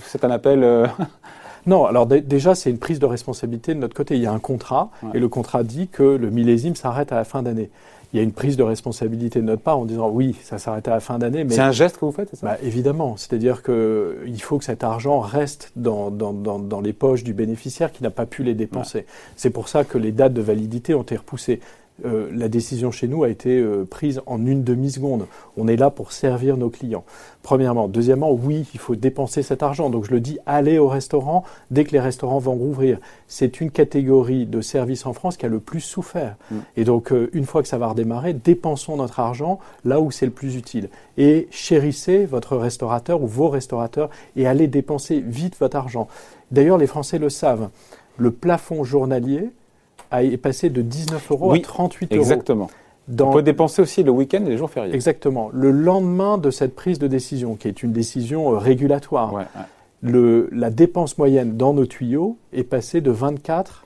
C'est 0.00 0.24
un 0.24 0.30
appel. 0.30 0.64
Euh, 0.64 0.86
non, 1.66 1.86
alors 1.86 2.06
déjà, 2.06 2.56
c'est 2.56 2.70
une 2.70 2.78
prise 2.78 2.98
de 2.98 3.06
responsabilité 3.06 3.72
de 3.74 3.78
notre 3.78 3.94
côté. 3.94 4.16
Il 4.16 4.22
y 4.22 4.26
a 4.26 4.32
un 4.32 4.40
contrat, 4.40 4.90
et 5.14 5.20
le 5.20 5.28
contrat 5.28 5.62
dit 5.62 5.86
que 5.86 6.02
le 6.02 6.30
millésime 6.30 6.74
s'arrête 6.74 7.12
à 7.12 7.16
la 7.16 7.24
fin 7.24 7.42
d'année 7.42 7.70
il 8.12 8.16
y 8.16 8.20
a 8.20 8.22
une 8.22 8.32
prise 8.32 8.56
de 8.56 8.62
responsabilité 8.62 9.40
de 9.40 9.44
notre 9.44 9.62
part 9.62 9.78
en 9.78 9.84
disant 9.84 10.08
oui, 10.08 10.34
ça 10.42 10.58
s'arrête 10.58 10.88
à 10.88 10.92
la 10.92 11.00
fin 11.00 11.18
d'année. 11.18 11.44
Mais 11.44 11.54
c'est 11.54 11.60
un 11.60 11.72
geste 11.72 11.98
que 11.98 12.06
vous 12.06 12.12
faites, 12.12 12.34
ça? 12.34 12.46
Bah, 12.46 12.56
Évidemment, 12.62 13.16
c'est-à-dire 13.16 13.62
qu'il 13.62 14.40
faut 14.40 14.58
que 14.58 14.64
cet 14.64 14.82
argent 14.82 15.20
reste 15.20 15.72
dans, 15.76 16.10
dans, 16.10 16.32
dans, 16.32 16.58
dans, 16.58 16.80
les 16.80 16.94
poches 16.94 17.22
du 17.22 17.34
bénéficiaire 17.34 17.92
qui 17.92 18.02
n'a 18.02 18.10
pas 18.10 18.24
pu 18.24 18.42
les 18.42 18.54
dépenser. 18.54 19.04
C'est 19.36 19.50
pour 19.50 19.68
ça 19.68 19.84
que 19.84 19.98
les 19.98 20.12
dates 20.12 20.32
de 20.32 20.40
validité 20.40 20.94
ont 20.94 21.02
été 21.02 21.16
repoussées. 21.16 21.60
Euh, 22.04 22.28
la 22.32 22.48
décision 22.48 22.90
chez 22.92 23.08
nous 23.08 23.24
a 23.24 23.28
été 23.28 23.58
euh, 23.58 23.84
prise 23.84 24.20
en 24.26 24.44
une 24.46 24.62
demi-seconde. 24.62 25.26
On 25.56 25.66
est 25.66 25.76
là 25.76 25.90
pour 25.90 26.12
servir 26.12 26.56
nos 26.56 26.70
clients. 26.70 27.04
Premièrement. 27.42 27.88
Deuxièmement, 27.88 28.30
oui, 28.30 28.66
il 28.72 28.80
faut 28.80 28.94
dépenser 28.94 29.42
cet 29.42 29.62
argent. 29.62 29.90
Donc 29.90 30.04
je 30.04 30.12
le 30.12 30.20
dis, 30.20 30.38
allez 30.46 30.78
au 30.78 30.86
restaurant 30.86 31.44
dès 31.70 31.84
que 31.84 31.92
les 31.92 32.00
restaurants 32.00 32.38
vont 32.38 32.54
rouvrir. 32.54 32.98
C'est 33.26 33.60
une 33.60 33.70
catégorie 33.70 34.46
de 34.46 34.60
services 34.60 35.06
en 35.06 35.12
France 35.12 35.36
qui 35.36 35.46
a 35.46 35.48
le 35.48 35.58
plus 35.58 35.80
souffert. 35.80 36.36
Mm. 36.50 36.56
Et 36.76 36.84
donc, 36.84 37.12
euh, 37.12 37.30
une 37.32 37.46
fois 37.46 37.62
que 37.62 37.68
ça 37.68 37.78
va 37.78 37.88
redémarrer, 37.88 38.32
dépensons 38.32 38.96
notre 38.96 39.18
argent 39.18 39.58
là 39.84 40.00
où 40.00 40.10
c'est 40.10 40.26
le 40.26 40.32
plus 40.32 40.56
utile. 40.56 40.90
Et 41.16 41.48
chérissez 41.50 42.26
votre 42.26 42.56
restaurateur 42.56 43.22
ou 43.22 43.26
vos 43.26 43.48
restaurateurs 43.48 44.10
et 44.36 44.46
allez 44.46 44.68
dépenser 44.68 45.20
vite 45.20 45.56
votre 45.58 45.76
argent. 45.76 46.06
D'ailleurs, 46.52 46.78
les 46.78 46.86
Français 46.86 47.18
le 47.18 47.28
savent. 47.28 47.70
Le 48.16 48.30
plafond 48.30 48.84
journalier, 48.84 49.50
est 50.12 50.36
passé 50.36 50.70
de 50.70 50.82
19 50.82 51.30
euros 51.30 51.52
à 51.52 51.58
38 51.58 52.12
euros. 52.12 52.20
Exactement. 52.20 52.70
On 53.20 53.32
peut 53.32 53.42
dépenser 53.42 53.80
aussi 53.82 54.02
le 54.02 54.10
week-end 54.10 54.44
et 54.44 54.50
les 54.50 54.58
jours 54.58 54.70
fériés. 54.70 54.94
Exactement. 54.94 55.50
Le 55.52 55.70
lendemain 55.70 56.36
de 56.36 56.50
cette 56.50 56.74
prise 56.74 56.98
de 56.98 57.06
décision, 57.06 57.56
qui 57.56 57.68
est 57.68 57.82
une 57.82 57.92
décision 57.92 58.52
euh, 58.52 58.58
régulatoire, 58.58 59.44
Le, 60.00 60.48
la 60.52 60.70
dépense 60.70 61.18
moyenne 61.18 61.56
dans 61.56 61.74
nos 61.74 61.86
tuyaux 61.86 62.36
est 62.52 62.62
passée 62.62 63.00
de 63.00 63.10
24 63.10 63.84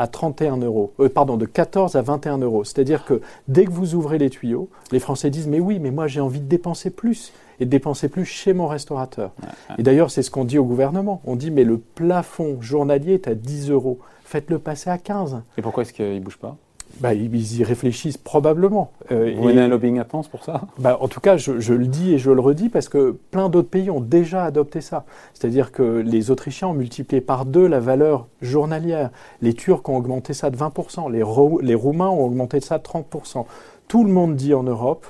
à 0.00 0.06
31 0.06 0.56
euros. 0.56 0.92
Euh, 0.98 1.08
pardon, 1.08 1.36
de 1.36 1.44
14 1.44 1.94
à 1.94 2.02
21 2.02 2.38
euros. 2.38 2.64
C'est-à-dire 2.64 3.04
que 3.04 3.20
dès 3.48 3.66
que 3.66 3.70
vous 3.70 3.94
ouvrez 3.94 4.16
les 4.18 4.30
tuyaux, 4.30 4.70
les 4.92 4.98
Français 4.98 5.30
disent 5.30 5.46
Mais 5.46 5.60
oui, 5.60 5.78
mais 5.78 5.90
moi 5.90 6.06
j'ai 6.06 6.20
envie 6.20 6.40
de 6.40 6.48
dépenser 6.48 6.90
plus 6.90 7.32
et 7.60 7.66
de 7.66 7.70
dépenser 7.70 8.08
plus 8.08 8.24
chez 8.24 8.54
mon 8.54 8.66
restaurateur. 8.66 9.32
Et 9.76 9.82
d'ailleurs, 9.82 10.10
c'est 10.10 10.22
ce 10.22 10.30
qu'on 10.30 10.46
dit 10.46 10.58
au 10.58 10.64
gouvernement. 10.64 11.20
On 11.26 11.36
dit 11.36 11.50
Mais 11.50 11.64
le 11.64 11.76
plafond 11.76 12.60
journalier 12.62 13.14
est 13.14 13.28
à 13.28 13.34
10 13.34 13.70
euros 13.70 13.98
faites-le 14.24 14.58
passer 14.58 14.90
à 14.90 14.96
15. 14.96 15.42
Et 15.58 15.62
pourquoi 15.62 15.82
est-ce 15.82 15.92
qu'il 15.92 16.14
ne 16.14 16.20
bouge 16.20 16.38
pas? 16.38 16.56
Bah, 16.98 17.14
ils 17.14 17.60
y 17.60 17.64
réfléchissent 17.64 18.18
probablement. 18.18 18.92
Euh, 19.12 19.34
Vous 19.36 19.44
menez 19.44 19.62
un 19.62 19.68
lobbying 19.68 19.98
intense 19.98 20.28
pour 20.28 20.44
ça? 20.44 20.62
Bah, 20.78 20.98
En 21.00 21.08
tout 21.08 21.20
cas, 21.20 21.36
je, 21.36 21.72
le 21.72 21.86
dis 21.86 22.14
et 22.14 22.18
je 22.18 22.30
le 22.30 22.40
redis 22.40 22.68
parce 22.68 22.88
que 22.88 23.16
plein 23.30 23.48
d'autres 23.48 23.68
pays 23.68 23.90
ont 23.90 24.00
déjà 24.00 24.44
adopté 24.44 24.80
ça. 24.80 25.04
C'est-à-dire 25.34 25.72
que 25.72 25.82
les 25.82 26.30
Autrichiens 26.30 26.68
ont 26.68 26.74
multiplié 26.74 27.20
par 27.20 27.44
deux 27.44 27.66
la 27.66 27.80
valeur 27.80 28.26
journalière. 28.42 29.10
Les 29.40 29.54
Turcs 29.54 29.88
ont 29.88 29.96
augmenté 29.96 30.34
ça 30.34 30.50
de 30.50 30.56
20%. 30.56 31.10
Les, 31.10 31.22
les 31.66 31.74
Roumains 31.74 32.08
ont 32.08 32.24
augmenté 32.24 32.60
ça 32.60 32.78
de 32.78 32.82
30%. 32.82 33.44
Tout 33.88 34.04
le 34.04 34.12
monde 34.12 34.36
dit 34.36 34.54
en 34.54 34.62
Europe, 34.62 35.06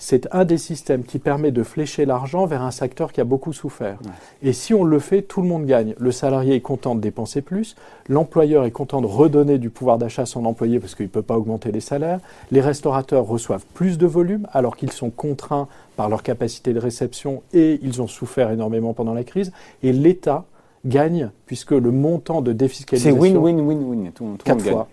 c'est 0.00 0.26
un 0.32 0.46
des 0.46 0.56
systèmes 0.56 1.04
qui 1.04 1.18
permet 1.18 1.52
de 1.52 1.62
flécher 1.62 2.06
l'argent 2.06 2.46
vers 2.46 2.62
un 2.62 2.70
secteur 2.70 3.12
qui 3.12 3.20
a 3.20 3.24
beaucoup 3.24 3.52
souffert. 3.52 3.98
Et 4.42 4.54
si 4.54 4.72
on 4.72 4.82
le 4.82 4.98
fait, 4.98 5.20
tout 5.20 5.42
le 5.42 5.46
monde 5.46 5.66
gagne. 5.66 5.94
Le 5.98 6.10
salarié 6.10 6.54
est 6.54 6.60
content 6.60 6.94
de 6.94 7.00
dépenser 7.00 7.42
plus, 7.42 7.76
l'employeur 8.08 8.64
est 8.64 8.70
content 8.70 9.02
de 9.02 9.06
redonner 9.06 9.58
du 9.58 9.68
pouvoir 9.68 9.98
d'achat 9.98 10.22
à 10.22 10.26
son 10.26 10.46
employé 10.46 10.80
parce 10.80 10.94
qu'il 10.94 11.04
ne 11.04 11.10
peut 11.10 11.22
pas 11.22 11.36
augmenter 11.36 11.70
les 11.70 11.80
salaires, 11.80 12.18
les 12.50 12.62
restaurateurs 12.62 13.26
reçoivent 13.26 13.66
plus 13.74 13.98
de 13.98 14.06
volume 14.06 14.48
alors 14.52 14.74
qu'ils 14.74 14.90
sont 14.90 15.10
contraints 15.10 15.68
par 15.96 16.08
leur 16.08 16.22
capacité 16.22 16.72
de 16.72 16.80
réception 16.80 17.42
et 17.52 17.78
ils 17.82 18.00
ont 18.00 18.08
souffert 18.08 18.50
énormément 18.50 18.94
pendant 18.94 19.12
la 19.12 19.22
crise, 19.22 19.52
et 19.82 19.92
l'État 19.92 20.46
gagne, 20.84 21.30
puisque 21.46 21.72
le 21.72 21.90
montant 21.90 22.42
de 22.42 22.52
défiscalisation... 22.52 23.20
C'est 23.20 23.36
win-win-win-win, 23.36 24.12
quatre 24.44 24.60
fois. 24.62 24.88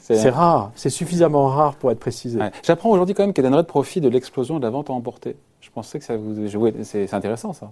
c'est 0.00 0.30
rare, 0.30 0.72
c'est 0.74 0.90
suffisamment 0.90 1.48
rare 1.48 1.76
pour 1.76 1.90
être 1.90 2.00
précisé. 2.00 2.38
J'apprends 2.62 2.90
aujourd'hui 2.90 3.14
quand 3.14 3.22
même 3.22 3.32
qu'Edenred 3.32 3.66
profite 3.66 4.02
de 4.02 4.08
l'explosion 4.08 4.58
de 4.58 4.62
la 4.62 4.70
vente 4.70 4.90
à 4.90 4.92
emporter. 4.92 5.36
Je 5.70 5.74
pensais 5.76 6.00
que 6.00 6.04
ça 6.04 6.16
vous 6.16 6.48
jouait. 6.48 6.74
C'est 6.82 7.14
intéressant 7.14 7.52
ça. 7.52 7.70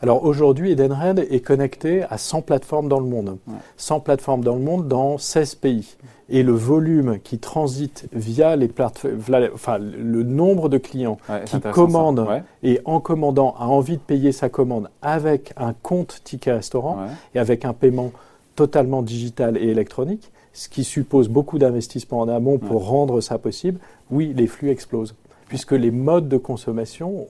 Alors 0.00 0.24
aujourd'hui, 0.24 0.72
Edenred 0.72 1.18
est 1.18 1.40
connecté 1.40 2.02
à 2.08 2.16
100 2.16 2.40
plateformes 2.40 2.88
dans 2.88 3.00
le 3.00 3.06
monde. 3.06 3.36
100 3.76 4.00
plateformes 4.00 4.42
dans 4.42 4.54
le 4.54 4.62
monde 4.62 4.88
dans 4.88 5.18
16 5.18 5.56
pays. 5.56 5.96
Et 6.30 6.42
le 6.42 6.52
volume 6.52 7.18
qui 7.22 7.38
transite 7.38 8.08
via 8.14 8.56
les 8.56 8.68
plateformes, 8.68 9.18
enfin 9.52 9.76
le 9.76 10.22
nombre 10.22 10.70
de 10.70 10.78
clients 10.78 11.18
qui 11.44 11.60
commandent 11.60 12.26
et 12.62 12.80
en 12.86 13.00
commandant 13.00 13.54
a 13.58 13.66
envie 13.66 13.98
de 13.98 14.02
payer 14.02 14.32
sa 14.32 14.48
commande 14.48 14.88
avec 15.02 15.52
un 15.58 15.74
compte 15.74 16.22
ticket 16.24 16.52
restaurant 16.52 16.96
et 17.34 17.38
avec 17.38 17.66
un 17.66 17.74
paiement 17.74 18.10
totalement 18.56 19.02
digital 19.02 19.58
et 19.58 19.68
électronique, 19.68 20.30
ce 20.54 20.70
qui 20.70 20.82
suppose 20.82 21.28
beaucoup 21.28 21.58
d'investissements 21.58 22.20
en 22.20 22.28
amont 22.28 22.56
pour 22.56 22.86
rendre 22.86 23.20
ça 23.20 23.36
possible, 23.36 23.80
oui, 24.10 24.32
les 24.34 24.46
flux 24.46 24.70
explosent 24.70 25.14
puisque 25.54 25.70
les 25.70 25.92
modes 25.92 26.28
de 26.28 26.36
consommation 26.36 27.28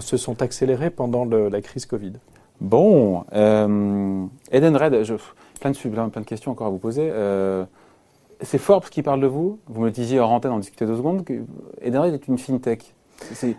se 0.00 0.16
sont 0.16 0.42
accélérés 0.42 0.90
pendant 0.90 1.24
la 1.24 1.60
crise 1.60 1.86
Covid. 1.86 2.14
Bon, 2.60 3.22
euh, 3.32 4.24
Edenred, 4.50 5.04
je, 5.04 5.14
plein, 5.60 5.70
de, 5.70 6.08
plein 6.08 6.08
de 6.08 6.26
questions 6.26 6.50
encore 6.50 6.66
à 6.66 6.70
vous 6.70 6.78
poser. 6.78 7.08
Euh, 7.12 7.64
c'est 8.42 8.58
Forbes 8.58 8.86
qui 8.86 9.04
parle 9.04 9.20
de 9.20 9.28
vous. 9.28 9.60
Vous 9.68 9.82
me 9.82 9.92
disiez 9.92 10.18
en 10.18 10.30
antenne, 10.30 10.50
on 10.50 10.58
discutait 10.58 10.84
deux 10.84 10.96
secondes, 10.96 11.24
que 11.24 11.44
Edenred 11.80 12.12
est 12.12 12.26
une 12.26 12.38
fintech. 12.38 12.92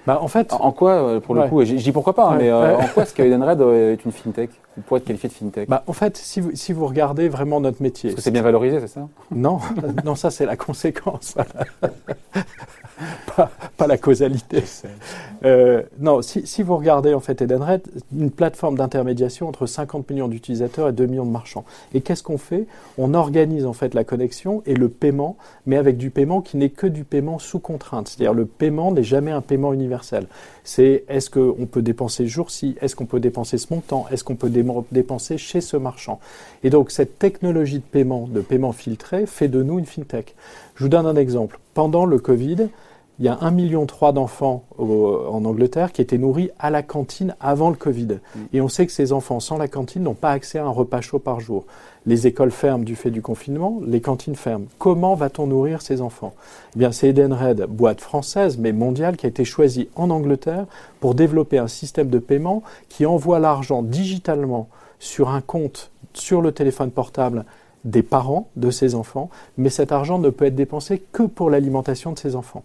Bah, 0.05 0.19
en 0.21 0.27
fait, 0.27 0.51
en 0.51 0.73
quoi, 0.73 0.91
euh, 0.91 1.19
pour 1.21 1.33
le 1.33 1.47
coup, 1.47 1.63
je 1.63 1.75
dis 1.75 1.93
pourquoi 1.93 2.13
pas, 2.13 2.31
hein, 2.31 2.35
mais 2.37 2.49
euh, 2.49 2.75
en 2.75 2.87
quoi 2.87 3.03
est-ce 3.03 3.13
que 3.13 3.23
Edenred 3.23 3.61
est 3.61 4.03
une 4.03 4.11
fintech? 4.11 4.49
Pourrait 4.85 4.99
être 4.99 5.05
qualifié 5.05 5.27
de 5.27 5.33
fintech 5.33 5.67
bah, 5.67 5.83
En 5.87 5.93
fait, 5.93 6.15
si 6.15 6.39
vous, 6.39 6.51
si 6.53 6.71
vous 6.71 6.87
regardez 6.87 7.27
vraiment 7.27 7.59
notre 7.59 7.81
métier. 7.83 8.11
Parce 8.11 8.15
que 8.15 8.21
c'est 8.21 8.31
bien 8.31 8.41
valorisé, 8.41 8.79
c'est 8.79 8.87
ça? 8.87 9.07
Non, 9.29 9.59
non, 10.05 10.15
ça 10.15 10.31
c'est 10.31 10.45
la 10.45 10.55
conséquence. 10.55 11.35
pas, 13.77 13.87
la 13.87 13.97
causalité. 13.97 14.63
Euh, 15.43 15.81
non, 15.99 16.21
si, 16.21 16.63
vous 16.63 16.77
regardez 16.77 17.13
en 17.13 17.19
fait 17.19 17.41
Edenred, 17.41 17.81
une 18.17 18.31
plateforme 18.31 18.77
d'intermédiation 18.77 19.49
entre 19.49 19.65
50 19.65 20.09
millions 20.09 20.29
d'utilisateurs 20.29 20.87
et 20.87 20.93
2 20.93 21.05
millions 21.05 21.25
de 21.25 21.31
marchands. 21.31 21.65
Et 21.93 22.01
qu'est-ce 22.01 22.23
qu'on 22.23 22.37
fait? 22.37 22.65
On 22.97 23.13
organise 23.13 23.65
en 23.65 23.73
fait 23.73 23.93
la 23.93 24.05
connexion 24.05 24.63
et 24.65 24.75
le 24.75 24.87
paiement, 24.87 25.35
mais 25.65 25.75
avec 25.75 25.97
du 25.97 26.11
paiement 26.11 26.41
qui 26.41 26.55
n'est 26.57 26.69
que 26.69 26.87
du 26.87 27.03
paiement 27.03 27.39
sous 27.39 27.59
contrainte. 27.59 28.07
C'est-à-dire 28.07 28.33
le 28.33 28.45
paiement 28.45 28.91
n'est 28.91 29.03
jamais 29.03 29.31
un 29.31 29.41
paiement 29.41 29.73
universel. 29.73 30.27
C'est 30.63 31.03
est-ce 31.09 31.29
qu'on 31.29 31.65
peut 31.65 31.81
dépenser 31.81 32.23
ce 32.23 32.29
jour-ci? 32.29 32.75
Est-ce 32.81 32.95
qu'on 32.95 33.07
peut 33.07 33.19
dépenser 33.19 33.57
ce 33.57 33.73
montant? 33.73 34.05
Est-ce 34.11 34.23
qu'on 34.23 34.35
peut 34.35 34.49
dépenser 34.49 34.60
chez 35.37 35.61
ce 35.61 35.77
marchand 35.77 36.19
Et 36.63 36.69
donc 36.69 36.91
cette 36.91 37.19
technologie 37.19 37.79
de 37.79 37.83
paiement, 37.83 38.27
de 38.27 38.41
paiement 38.41 38.71
filtré, 38.71 39.25
fait 39.25 39.47
de 39.47 39.63
nous 39.63 39.79
une 39.79 39.85
fintech. 39.85 40.35
Je 40.75 40.83
vous 40.83 40.89
donne 40.89 41.05
un 41.05 41.15
exemple. 41.15 41.59
Pendant 41.73 42.05
le 42.05 42.19
Covid, 42.19 42.69
il 43.21 43.25
y 43.25 43.29
a 43.29 43.35
1,3 43.35 43.53
million 43.53 43.85
d'enfants 43.85 44.63
en 44.79 45.45
Angleterre 45.45 45.91
qui 45.91 46.01
étaient 46.01 46.17
nourris 46.17 46.49
à 46.57 46.71
la 46.71 46.81
cantine 46.81 47.35
avant 47.39 47.69
le 47.69 47.75
Covid. 47.75 48.07
Mm. 48.07 48.39
Et 48.53 48.61
on 48.61 48.67
sait 48.67 48.87
que 48.87 48.91
ces 48.91 49.13
enfants 49.13 49.39
sans 49.39 49.59
la 49.59 49.67
cantine 49.67 50.01
n'ont 50.01 50.15
pas 50.15 50.31
accès 50.31 50.57
à 50.57 50.65
un 50.65 50.69
repas 50.69 51.01
chaud 51.01 51.19
par 51.19 51.39
jour. 51.39 51.65
Les 52.07 52.25
écoles 52.25 52.49
ferment 52.49 52.83
du 52.83 52.95
fait 52.95 53.11
du 53.11 53.21
confinement, 53.21 53.79
les 53.85 54.01
cantines 54.01 54.35
ferment. 54.35 54.65
Comment 54.79 55.13
va-t-on 55.13 55.45
nourrir 55.45 55.83
ces 55.83 56.01
enfants? 56.01 56.33
Eh 56.75 56.79
bien, 56.79 56.91
c'est 56.91 57.09
Edenred, 57.09 57.67
boîte 57.67 58.01
française 58.01 58.57
mais 58.57 58.71
mondiale, 58.71 59.17
qui 59.17 59.27
a 59.27 59.29
été 59.29 59.45
choisie 59.45 59.87
en 59.95 60.09
Angleterre 60.09 60.65
pour 60.99 61.13
développer 61.13 61.59
un 61.59 61.67
système 61.67 62.09
de 62.09 62.17
paiement 62.17 62.63
qui 62.89 63.05
envoie 63.05 63.37
l'argent 63.37 63.83
digitalement 63.83 64.67
sur 64.97 65.29
un 65.29 65.41
compte 65.41 65.91
sur 66.13 66.41
le 66.41 66.53
téléphone 66.53 66.89
portable 66.89 67.45
des 67.85 68.01
parents 68.01 68.49
de 68.55 68.71
ces 68.71 68.95
enfants, 68.95 69.29
mais 69.57 69.69
cet 69.69 69.91
argent 69.91 70.17
ne 70.17 70.31
peut 70.31 70.45
être 70.45 70.55
dépensé 70.55 71.03
que 71.11 71.23
pour 71.23 71.51
l'alimentation 71.51 72.13
de 72.13 72.17
ces 72.17 72.35
enfants. 72.35 72.63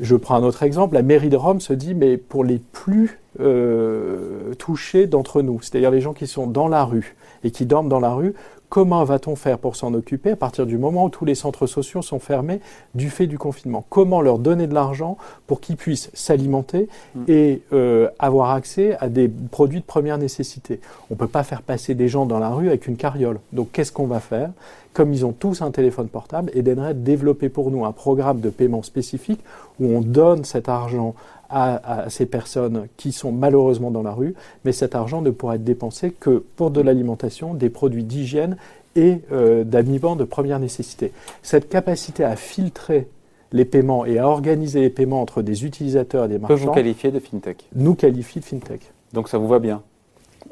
Je 0.00 0.16
prends 0.16 0.36
un 0.36 0.42
autre 0.42 0.62
exemple. 0.62 0.94
La 0.94 1.02
mairie 1.02 1.28
de 1.28 1.36
Rome 1.36 1.60
se 1.60 1.72
dit, 1.72 1.94
mais 1.94 2.16
pour 2.16 2.44
les 2.44 2.58
plus 2.58 3.20
euh, 3.40 4.54
touchés 4.58 5.06
d'entre 5.06 5.42
nous, 5.42 5.60
c'est-à-dire 5.62 5.90
les 5.90 6.00
gens 6.00 6.12
qui 6.12 6.26
sont 6.26 6.46
dans 6.46 6.68
la 6.68 6.84
rue 6.84 7.16
et 7.44 7.50
qui 7.50 7.66
dorment 7.66 7.88
dans 7.88 8.00
la 8.00 8.12
rue, 8.12 8.34
Comment 8.68 9.02
va-t-on 9.02 9.34
faire 9.34 9.58
pour 9.58 9.76
s'en 9.76 9.94
occuper 9.94 10.32
à 10.32 10.36
partir 10.36 10.66
du 10.66 10.76
moment 10.76 11.06
où 11.06 11.08
tous 11.08 11.24
les 11.24 11.34
centres 11.34 11.66
sociaux 11.66 12.02
sont 12.02 12.18
fermés 12.18 12.60
du 12.94 13.08
fait 13.08 13.26
du 13.26 13.38
confinement? 13.38 13.84
Comment 13.88 14.20
leur 14.20 14.38
donner 14.38 14.66
de 14.66 14.74
l'argent 14.74 15.16
pour 15.46 15.60
qu'ils 15.60 15.76
puissent 15.76 16.10
s'alimenter 16.12 16.88
mm. 17.14 17.22
et 17.28 17.62
euh, 17.72 18.08
avoir 18.18 18.50
accès 18.50 18.96
à 19.00 19.08
des 19.08 19.28
produits 19.28 19.80
de 19.80 19.86
première 19.86 20.18
nécessité? 20.18 20.80
On 21.10 21.14
ne 21.14 21.18
peut 21.18 21.28
pas 21.28 21.44
faire 21.44 21.62
passer 21.62 21.94
des 21.94 22.08
gens 22.08 22.26
dans 22.26 22.38
la 22.38 22.50
rue 22.50 22.68
avec 22.68 22.86
une 22.86 22.96
carriole. 22.96 23.40
Donc 23.54 23.72
qu'est-ce 23.72 23.92
qu'on 23.92 24.06
va 24.06 24.20
faire? 24.20 24.50
Comme 24.98 25.12
ils 25.12 25.24
ont 25.24 25.30
tous 25.30 25.62
un 25.62 25.70
téléphone 25.70 26.08
portable, 26.08 26.50
Edenred 26.56 27.04
développer 27.04 27.48
pour 27.48 27.70
nous 27.70 27.84
un 27.84 27.92
programme 27.92 28.40
de 28.40 28.50
paiement 28.50 28.82
spécifique 28.82 29.38
où 29.78 29.86
on 29.86 30.00
donne 30.00 30.42
cet 30.42 30.68
argent 30.68 31.14
à, 31.48 32.06
ces 32.08 32.26
personnes 32.26 32.88
qui 32.96 33.12
sont 33.12 33.30
malheureusement 33.30 33.92
dans 33.92 34.02
la 34.02 34.10
rue, 34.10 34.34
mais 34.64 34.72
cet 34.72 34.96
argent 34.96 35.22
ne 35.22 35.30
pourra 35.30 35.54
être 35.54 35.62
dépensé 35.62 36.10
que 36.10 36.42
pour 36.56 36.72
de 36.72 36.80
l'alimentation, 36.80 37.54
des 37.54 37.70
produits 37.70 38.02
d'hygiène 38.02 38.56
et 38.96 39.20
euh, 39.30 39.62
d'habillement 39.62 40.16
de 40.16 40.24
première 40.24 40.58
nécessité. 40.58 41.12
Cette 41.44 41.68
capacité 41.68 42.24
à 42.24 42.34
filtrer 42.34 43.06
les 43.52 43.64
paiements 43.64 44.04
et 44.04 44.18
à 44.18 44.26
organiser 44.26 44.80
les 44.80 44.90
paiements 44.90 45.22
entre 45.22 45.42
des 45.42 45.64
utilisateurs 45.64 46.24
et 46.24 46.28
des 46.28 46.38
marchands. 46.40 46.56
Peut 46.56 46.60
vous 46.60 46.72
qualifier 46.72 47.12
de 47.12 47.20
fintech 47.20 47.68
Nous 47.76 47.94
qualifie 47.94 48.40
de 48.40 48.44
fintech. 48.44 48.80
Donc 49.12 49.28
ça 49.28 49.38
vous 49.38 49.46
va 49.46 49.60
bien 49.60 49.80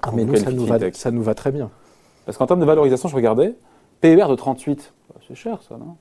ah, 0.02 0.12
mais 0.14 0.24
nous, 0.24 0.36
ça 0.36 0.52
nous, 0.52 0.66
va, 0.66 0.78
ça 0.92 1.10
nous 1.10 1.22
va 1.24 1.34
très 1.34 1.50
bien. 1.50 1.68
Parce 2.26 2.38
qu'en 2.38 2.46
termes 2.46 2.60
de 2.60 2.64
valorisation, 2.64 3.08
je 3.08 3.16
regardais, 3.16 3.56
PER 4.14 4.28
de 4.28 4.34
38, 4.36 4.92
c'est 5.26 5.34
cher 5.34 5.58
ça, 5.68 5.76
non? 5.76 5.96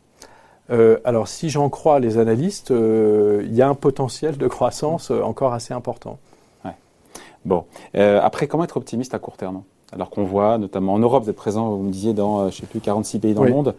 Euh, 0.72 0.98
alors, 1.04 1.28
si 1.28 1.50
j'en 1.50 1.70
crois 1.70 2.00
les 2.00 2.18
analystes, 2.18 2.72
euh, 2.72 3.44
il 3.46 3.54
y 3.54 3.62
a 3.62 3.70
un 3.70 3.76
potentiel 3.76 4.38
de 4.38 4.48
croissance 4.48 5.12
euh, 5.12 5.22
encore 5.22 5.54
assez 5.54 5.74
important. 5.74 6.18
Ouais. 6.64 6.72
Bon. 7.46 7.66
après, 7.94 8.48
comment 8.48 8.64
être 8.64 8.78
optimiste 8.78 9.14
à 9.14 9.20
court 9.20 9.38
terme? 9.38 9.64
Alors 9.92 10.10
qu'on 10.10 10.24
voit, 10.24 10.58
notamment 10.58 10.94
en 10.94 11.00
Europe, 11.00 11.24
vous 11.24 11.30
êtes 11.30 11.36
présent, 11.36 11.70
vous 11.70 11.84
me 11.84 11.92
disiez, 11.92 12.14
dans, 12.14 12.50
je 12.50 12.58
sais 12.58 12.66
plus, 12.66 12.80
46 12.80 13.20
pays 13.20 13.34
dans 13.34 13.44
le 13.44 13.52
monde, 13.52 13.76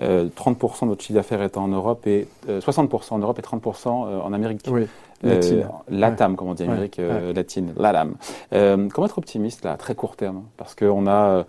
30% 0.00 0.82
de 0.82 0.86
votre 0.86 1.02
chiffre 1.02 1.14
d'affaires 1.14 1.42
est 1.42 1.56
en 1.56 1.68
Europe 1.68 2.06
et 2.06 2.28
60% 2.48 3.14
en 3.14 3.18
Europe 3.18 3.38
et 3.38 3.42
30% 3.42 3.88
en 3.88 4.32
Amérique 4.32 4.62
oui. 4.68 4.86
latine. 5.22 5.68
Latam, 5.90 6.36
comme 6.36 6.48
on 6.48 6.54
dit, 6.54 6.62
Amérique 6.62 7.00
latine, 7.34 7.74
LATAM. 7.76 8.14
comment 8.50 9.06
être 9.06 9.18
optimiste 9.18 9.64
là, 9.64 9.72
à 9.72 9.76
très 9.76 9.96
court 9.96 10.14
terme? 10.14 10.44
Parce 10.56 10.76
qu'on 10.76 11.06
a 11.08 11.44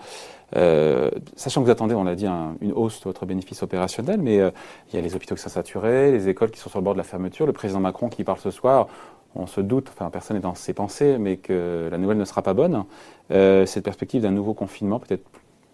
euh, 0.55 1.09
sachant 1.35 1.61
que 1.61 1.65
vous 1.65 1.71
attendez, 1.71 1.95
on 1.95 2.03
l'a 2.03 2.15
dit, 2.15 2.25
une 2.25 2.73
hausse 2.73 2.99
de 2.99 3.05
votre 3.05 3.25
bénéfice 3.25 3.61
opérationnel, 3.63 4.19
mais 4.21 4.39
euh, 4.39 4.51
il 4.89 4.95
y 4.95 4.99
a 4.99 5.01
les 5.01 5.15
hôpitaux 5.15 5.35
qui 5.35 5.41
sont 5.41 5.49
saturés, 5.49 6.11
les 6.11 6.29
écoles 6.29 6.51
qui 6.51 6.59
sont 6.59 6.69
sur 6.69 6.79
le 6.79 6.83
bord 6.83 6.93
de 6.93 6.97
la 6.97 7.03
fermeture, 7.03 7.45
le 7.45 7.53
président 7.53 7.79
Macron 7.79 8.09
qui 8.09 8.23
parle 8.23 8.39
ce 8.39 8.51
soir, 8.51 8.87
on 9.35 9.45
se 9.45 9.61
doute, 9.61 9.89
enfin 9.89 10.09
personne 10.09 10.37
n'est 10.37 10.41
dans 10.41 10.55
ses 10.55 10.73
pensées, 10.73 11.17
mais 11.19 11.37
que 11.37 11.87
la 11.91 11.97
nouvelle 11.97 12.17
ne 12.17 12.25
sera 12.25 12.41
pas 12.41 12.53
bonne. 12.53 12.83
Euh, 13.31 13.65
cette 13.65 13.83
perspective 13.83 14.21
d'un 14.23 14.31
nouveau 14.31 14.53
confinement, 14.53 14.99
peut-être 14.99 15.25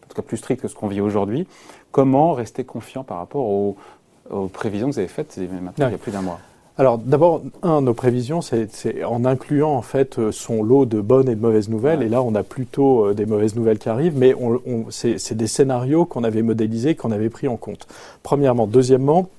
en 0.04 0.08
tout 0.10 0.16
cas 0.16 0.22
plus 0.22 0.38
strict 0.38 0.62
que 0.62 0.68
ce 0.68 0.76
qu'on 0.76 0.88
vit 0.88 1.02
aujourd'hui, 1.02 1.48
comment 1.92 2.34
rester 2.34 2.64
confiant 2.64 3.04
par 3.04 3.18
rapport 3.18 3.46
aux, 3.46 3.78
prévisions 4.52 4.88
que 4.88 4.94
vous 4.94 5.00
avez 5.00 5.08
faites 5.08 5.38
maintenant 5.38 5.88
il 5.88 5.92
y 5.92 5.96
a 5.96 6.00
plus 6.00 6.12
d'un 6.12 6.22
mois? 6.22 6.40
Alors 6.78 6.98
d'abord, 6.98 7.42
un, 7.64 7.82
nos 7.82 7.94
prévisions, 7.94 8.42
c'est 8.42 9.04
en 9.06 9.24
incluant 9.24 9.76
en 9.76 9.82
fait 9.82 10.20
euh, 10.20 10.32
son 10.34 10.62
lot 10.62 10.86
de 10.86 11.00
bonnes 11.00 11.30
et 11.30 11.36
de 11.36 11.40
mauvaises 11.40 11.70
nouvelles. 11.70 12.04
Et 12.04 12.10
là, 12.10 12.22
on 12.22 12.36
a 12.36 12.44
plutôt 12.44 13.08
euh, 13.08 13.14
des 13.14 13.26
mauvaises 13.26 13.56
nouvelles 13.56 13.80
qui 13.80 13.88
arrivent, 13.88 14.18
mais 14.18 14.34
on, 14.34 14.88
c'est 14.90 15.34
des 15.34 15.48
scénarios 15.48 16.06
qu'on 16.06 16.26
avait 16.26 16.42
modélisés, 16.42 16.96
qu'on 16.96 17.12
avait 17.12 17.30
pris 17.30 17.48
en 17.48 17.56
compte. 17.56 17.88
Premièrement, 18.24 18.68
deuxièmement, 18.68 19.30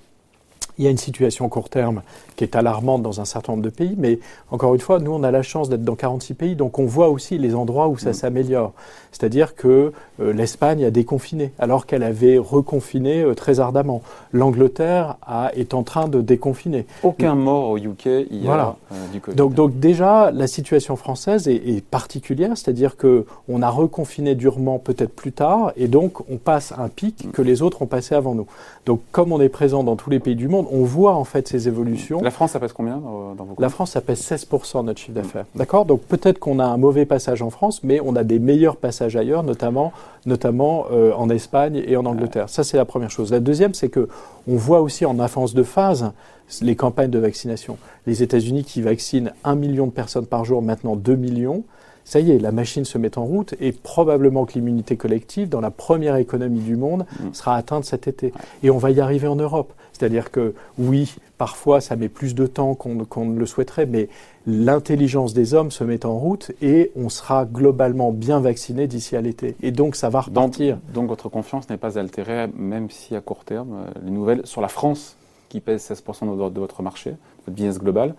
il 0.79 0.85
y 0.85 0.89
a 0.89 0.91
une 0.91 0.99
situation 0.99 1.49
court 1.49 1.69
terme 1.69 2.03
qui 2.37 2.45
est 2.45 2.55
alarmante 2.55 3.03
dans 3.03 3.21
un 3.21 3.25
certain 3.25 3.53
nombre 3.53 3.65
de 3.65 3.71
pays, 3.71 3.95
mais 3.97 4.19
encore 4.51 4.75
une 4.75 4.81
fois, 4.81 4.99
nous, 4.99 5.13
on 5.13 5.23
a 5.23 5.31
la 5.31 5.43
chance 5.43 5.69
d'être 5.69 5.85
dans 5.85 5.95
46 5.95 6.35
pays, 6.35 6.55
donc 6.55 6.79
on 6.79 6.85
voit 6.85 7.09
aussi 7.09 7.39
les 7.39 7.55
endroits 7.55 7.89
où 7.89 7.97
ça 7.97 8.11
mm. 8.11 8.15
s'améliore. 8.15 8.73
C'est-à-dire 9.11 9.55
que 9.55 9.93
euh, 10.21 10.33
l'Espagne 10.35 10.85
a 10.85 10.91
déconfiné, 10.91 11.53
alors 11.59 11.87
qu'elle 11.87 12.03
avait 12.03 12.37
reconfiné 12.37 13.23
euh, 13.23 13.35
très 13.35 13.61
ardemment. 13.61 14.03
L'Angleterre 14.33 15.17
est 15.55 15.73
en 15.73 15.83
train 15.83 16.09
de 16.09 16.21
déconfiner. 16.21 16.85
Aucun 17.03 17.35
mort 17.35 17.71
au 17.71 17.79
UK 17.79 18.05
hier 18.05 18.43
voilà. 18.45 18.77
Euh, 18.93 19.07
du 19.13 19.21
Covid. 19.21 19.37
Donc, 19.37 19.55
donc, 19.55 19.81
déjà, 19.81 20.31
la 20.31 20.47
situation 20.47 20.97
française 20.97 21.49
est, 21.49 21.55
est 21.55 21.83
particulière, 21.83 22.51
c'est-à-dire 22.57 22.99
que 22.99 23.25
on 23.49 23.63
a 23.63 23.71
reconfiné 23.71 24.35
durement 24.35 24.79
peut-être 24.79 25.15
plus 25.15 25.33
tard, 25.33 25.73
et 25.77 25.89
donc 25.89 26.29
on 26.31 26.37
passe 26.37 26.75
un 26.77 26.89
pic 26.89 27.25
mm. 27.25 27.31
que 27.31 27.41
les 27.41 27.63
autres 27.63 27.81
ont 27.81 27.87
passé 27.87 28.15
avant 28.15 28.35
nous. 28.35 28.47
Donc 28.85 29.01
comme 29.13 29.33
on 29.33 29.41
est 29.41 29.49
présent 29.49 29.83
dans 29.83 29.97
tous 29.97 30.11
les 30.11 30.21
pays 30.21 30.37
du 30.37 30.49
monde, 30.49 30.66
on 30.71 30.83
voit 30.85 31.15
en 31.15 31.25
fait 31.25 31.49
ces 31.49 31.69
évolutions. 31.69 32.21
La 32.21 32.31
France, 32.31 32.53
ça 32.53 32.61
pèse 32.61 32.73
combien 32.73 32.97
dans, 32.97 33.45
vos 33.45 33.55
La 33.59 33.69
France, 33.69 33.93
ça 33.93 34.01
pèse 34.01 34.21
16% 34.21 34.81
de 34.81 34.87
notre 34.87 35.01
chiffre 35.01 35.13
d'affaires. 35.13 35.47
D'accord? 35.55 35.85
Donc 35.85 36.03
peut-être 36.03 36.39
qu'on 36.39 36.59
a 36.59 36.65
un 36.65 36.77
mauvais 36.77 37.07
passage 37.07 37.43
en 37.43 37.51
France, 37.51 37.83
mais 37.83 38.01
on 38.05 38.17
a 38.17 38.25
des 38.25 38.39
meilleurs 38.39 38.77
passages 38.77 39.17
ailleurs, 39.17 39.43
notamment, 39.43 39.93
notamment 40.25 40.87
euh, 40.93 41.13
en 41.15 41.31
Espagne 41.31 41.83
et 41.87 41.97
en 41.97 42.07
Angleterre. 42.07 42.49
Ça, 42.49 42.65
c'est 42.65 42.77
la 42.77 42.85
première 42.85 43.11
chose. 43.11 43.31
La 43.31 43.41
deuxième, 43.41 43.75
c'est 43.75 43.89
que 43.89 44.09
on 44.49 44.57
voit 44.57 44.81
aussi 44.81 45.05
en 45.05 45.19
avance 45.19 45.55
de 45.55 45.63
phase 45.63 46.13
les 46.61 46.77
campagnes 46.77 47.11
de 47.11 47.19
vaccination. 47.19 47.77
Les 48.07 48.23
États-Unis 48.23 48.65
qui 48.65 48.81
vaccinent 48.81 49.33
1 49.45 49.57
million 49.57 49.87
de 49.87 49.93
personnes 49.93 50.27
par 50.27 50.45
jour, 50.45 50.63
maintenant 50.63 50.95
2 50.95 51.17
millions 51.17 51.65
ça 52.07 52.21
y 52.21 52.31
est, 52.31 52.39
la 52.39 52.53
machine 52.53 52.85
se 52.85 52.99
met 52.99 53.19
en 53.19 53.25
route 53.25 53.55
et 53.61 53.73
probablement 53.73 54.47
que 54.47 54.53
l'immunité 54.55 54.97
collective, 54.97 55.49
dans 55.49 55.61
la 55.61 55.73
première 55.73 56.15
économie 56.15 56.61
du 56.61 56.77
monde, 56.77 57.05
mm. 57.19 57.35
sera 57.35 57.57
atteinte 57.57 57.85
cet 57.85 58.07
été. 58.07 58.33
Et 58.63 58.71
on 58.71 58.79
va 58.79 58.93
y 58.93 59.01
arriver 59.01 59.27
en 59.27 59.35
Europe. 59.35 59.73
C'est-à-dire 59.99 60.31
que 60.31 60.55
oui, 60.79 61.17
parfois 61.39 61.81
ça 61.81 61.97
met 61.97 62.09
plus 62.09 62.35
de 62.35 62.47
temps 62.47 62.75
qu'on 62.75 63.25
ne 63.25 63.39
le 63.39 63.47
souhaiterait, 63.47 63.87
mais 63.87 64.09
l'intelligence 64.47 65.33
des 65.33 65.55
hommes 65.55 65.71
se 65.71 65.85
met 65.85 66.05
en 66.05 66.19
route 66.19 66.53
et 66.61 66.93
on 66.97 67.09
sera 67.09 67.47
globalement 67.47 68.13
bien 68.13 68.41
vacciné 68.41 68.87
d'ici 68.87 69.17
à 69.17 69.21
l'été. 69.23 69.57
Et 69.63 69.71
donc 69.71 69.97
ça 69.97 70.09
va 70.11 70.21
repartir. 70.21 70.77
Donc, 70.77 70.95
donc 70.95 71.09
votre 71.09 71.29
confiance 71.29 71.71
n'est 71.71 71.79
pas 71.79 71.99
altérée, 71.99 72.49
même 72.55 72.91
si 72.91 73.17
à 73.17 73.21
court 73.21 73.45
terme, 73.45 73.73
euh, 73.73 74.01
les 74.05 74.11
nouvelles 74.11 74.43
sur 74.45 74.61
la 74.61 74.69
France, 74.69 75.17
qui 75.49 75.61
pèse 75.61 75.91
16% 75.91 76.53
de 76.53 76.61
votre 76.61 76.83
marché, 76.83 77.15
votre 77.47 77.57
business 77.57 77.79
global, 77.79 78.15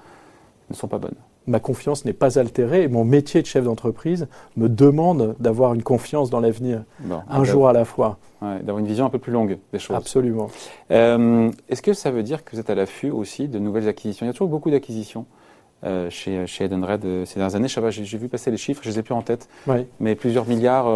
ne 0.69 0.75
sont 0.75 0.88
pas 0.88 0.98
bonnes 0.98 1.15
ma 1.48 1.60
confiance 1.60 2.06
n'est 2.06 2.13
pas 2.13 2.38
altérée 2.38 2.84
et 2.84 2.88
mon 2.88 3.06
métier 3.06 3.42
de 3.42 3.48
chef 3.48 3.63
d'entreprise 3.63 4.27
me 4.58 4.68
demande 4.68 5.36
d'avoir 5.39 5.74
une 5.74 5.84
confiance 5.84 6.30
dans 6.30 6.39
l'avenir, 6.39 6.84
un 7.30 7.44
jour 7.44 7.68
à 7.68 7.74
la 7.74 7.86
fois. 7.86 8.18
d'avoir 8.42 8.80
une 8.80 8.88
vision 8.88 9.06
un 9.06 9.10
peu 9.10 9.20
plus 9.20 9.32
longue 9.32 9.58
des 9.72 9.80
choses. 9.80 9.96
Absolument. 9.96 10.50
Euh, 10.92 11.50
est-ce 11.70 11.82
que 11.82 11.94
ça 11.94 12.12
veut 12.12 12.24
dire 12.24 12.44
que 12.44 12.51
vous 12.51 12.60
êtes 12.60 12.70
à 12.70 12.75
l'affût 12.75 13.10
aussi 13.10 13.48
de 13.48 13.60
nouvelles 13.60 13.88
acquisitions? 13.88 14.25
Il 14.25 14.30
y 14.30 14.30
a 14.30 14.34
toujours 14.34 14.50
beaucoup 14.50 14.70
d'acquisitions. 14.70 15.25
Euh, 15.84 16.10
chez, 16.10 16.48
chez 16.48 16.63
Edenred 16.66 17.06
euh, 17.06 17.24
ces 17.25 17.36
dernières 17.36 17.56
années. 17.56 17.68
J'ai 17.68 18.18
vu 18.18 18.30
passer 18.30 18.50
les 18.50 18.58
chiffres, 18.58 18.82
je 18.84 18.89
ne 18.89 18.94
les 18.94 19.00
ai 19.00 19.04
plus 19.04 19.13
en 19.13 19.22
tête, 19.22 19.48
mais 20.00 20.16
plusieurs 20.16 20.48
milliards 20.48 20.92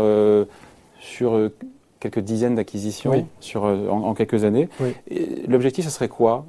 sur 0.99 1.51
quelques 1.99 2.19
dizaines 2.19 2.55
d'acquisitions 2.55 3.27
sur 3.39 3.63
en, 3.63 4.13
quelques 4.15 4.43
années. 4.43 4.69
L'objectif, 5.47 5.85
ce 5.85 5.91
serait 5.91 6.09
quoi? 6.09 6.45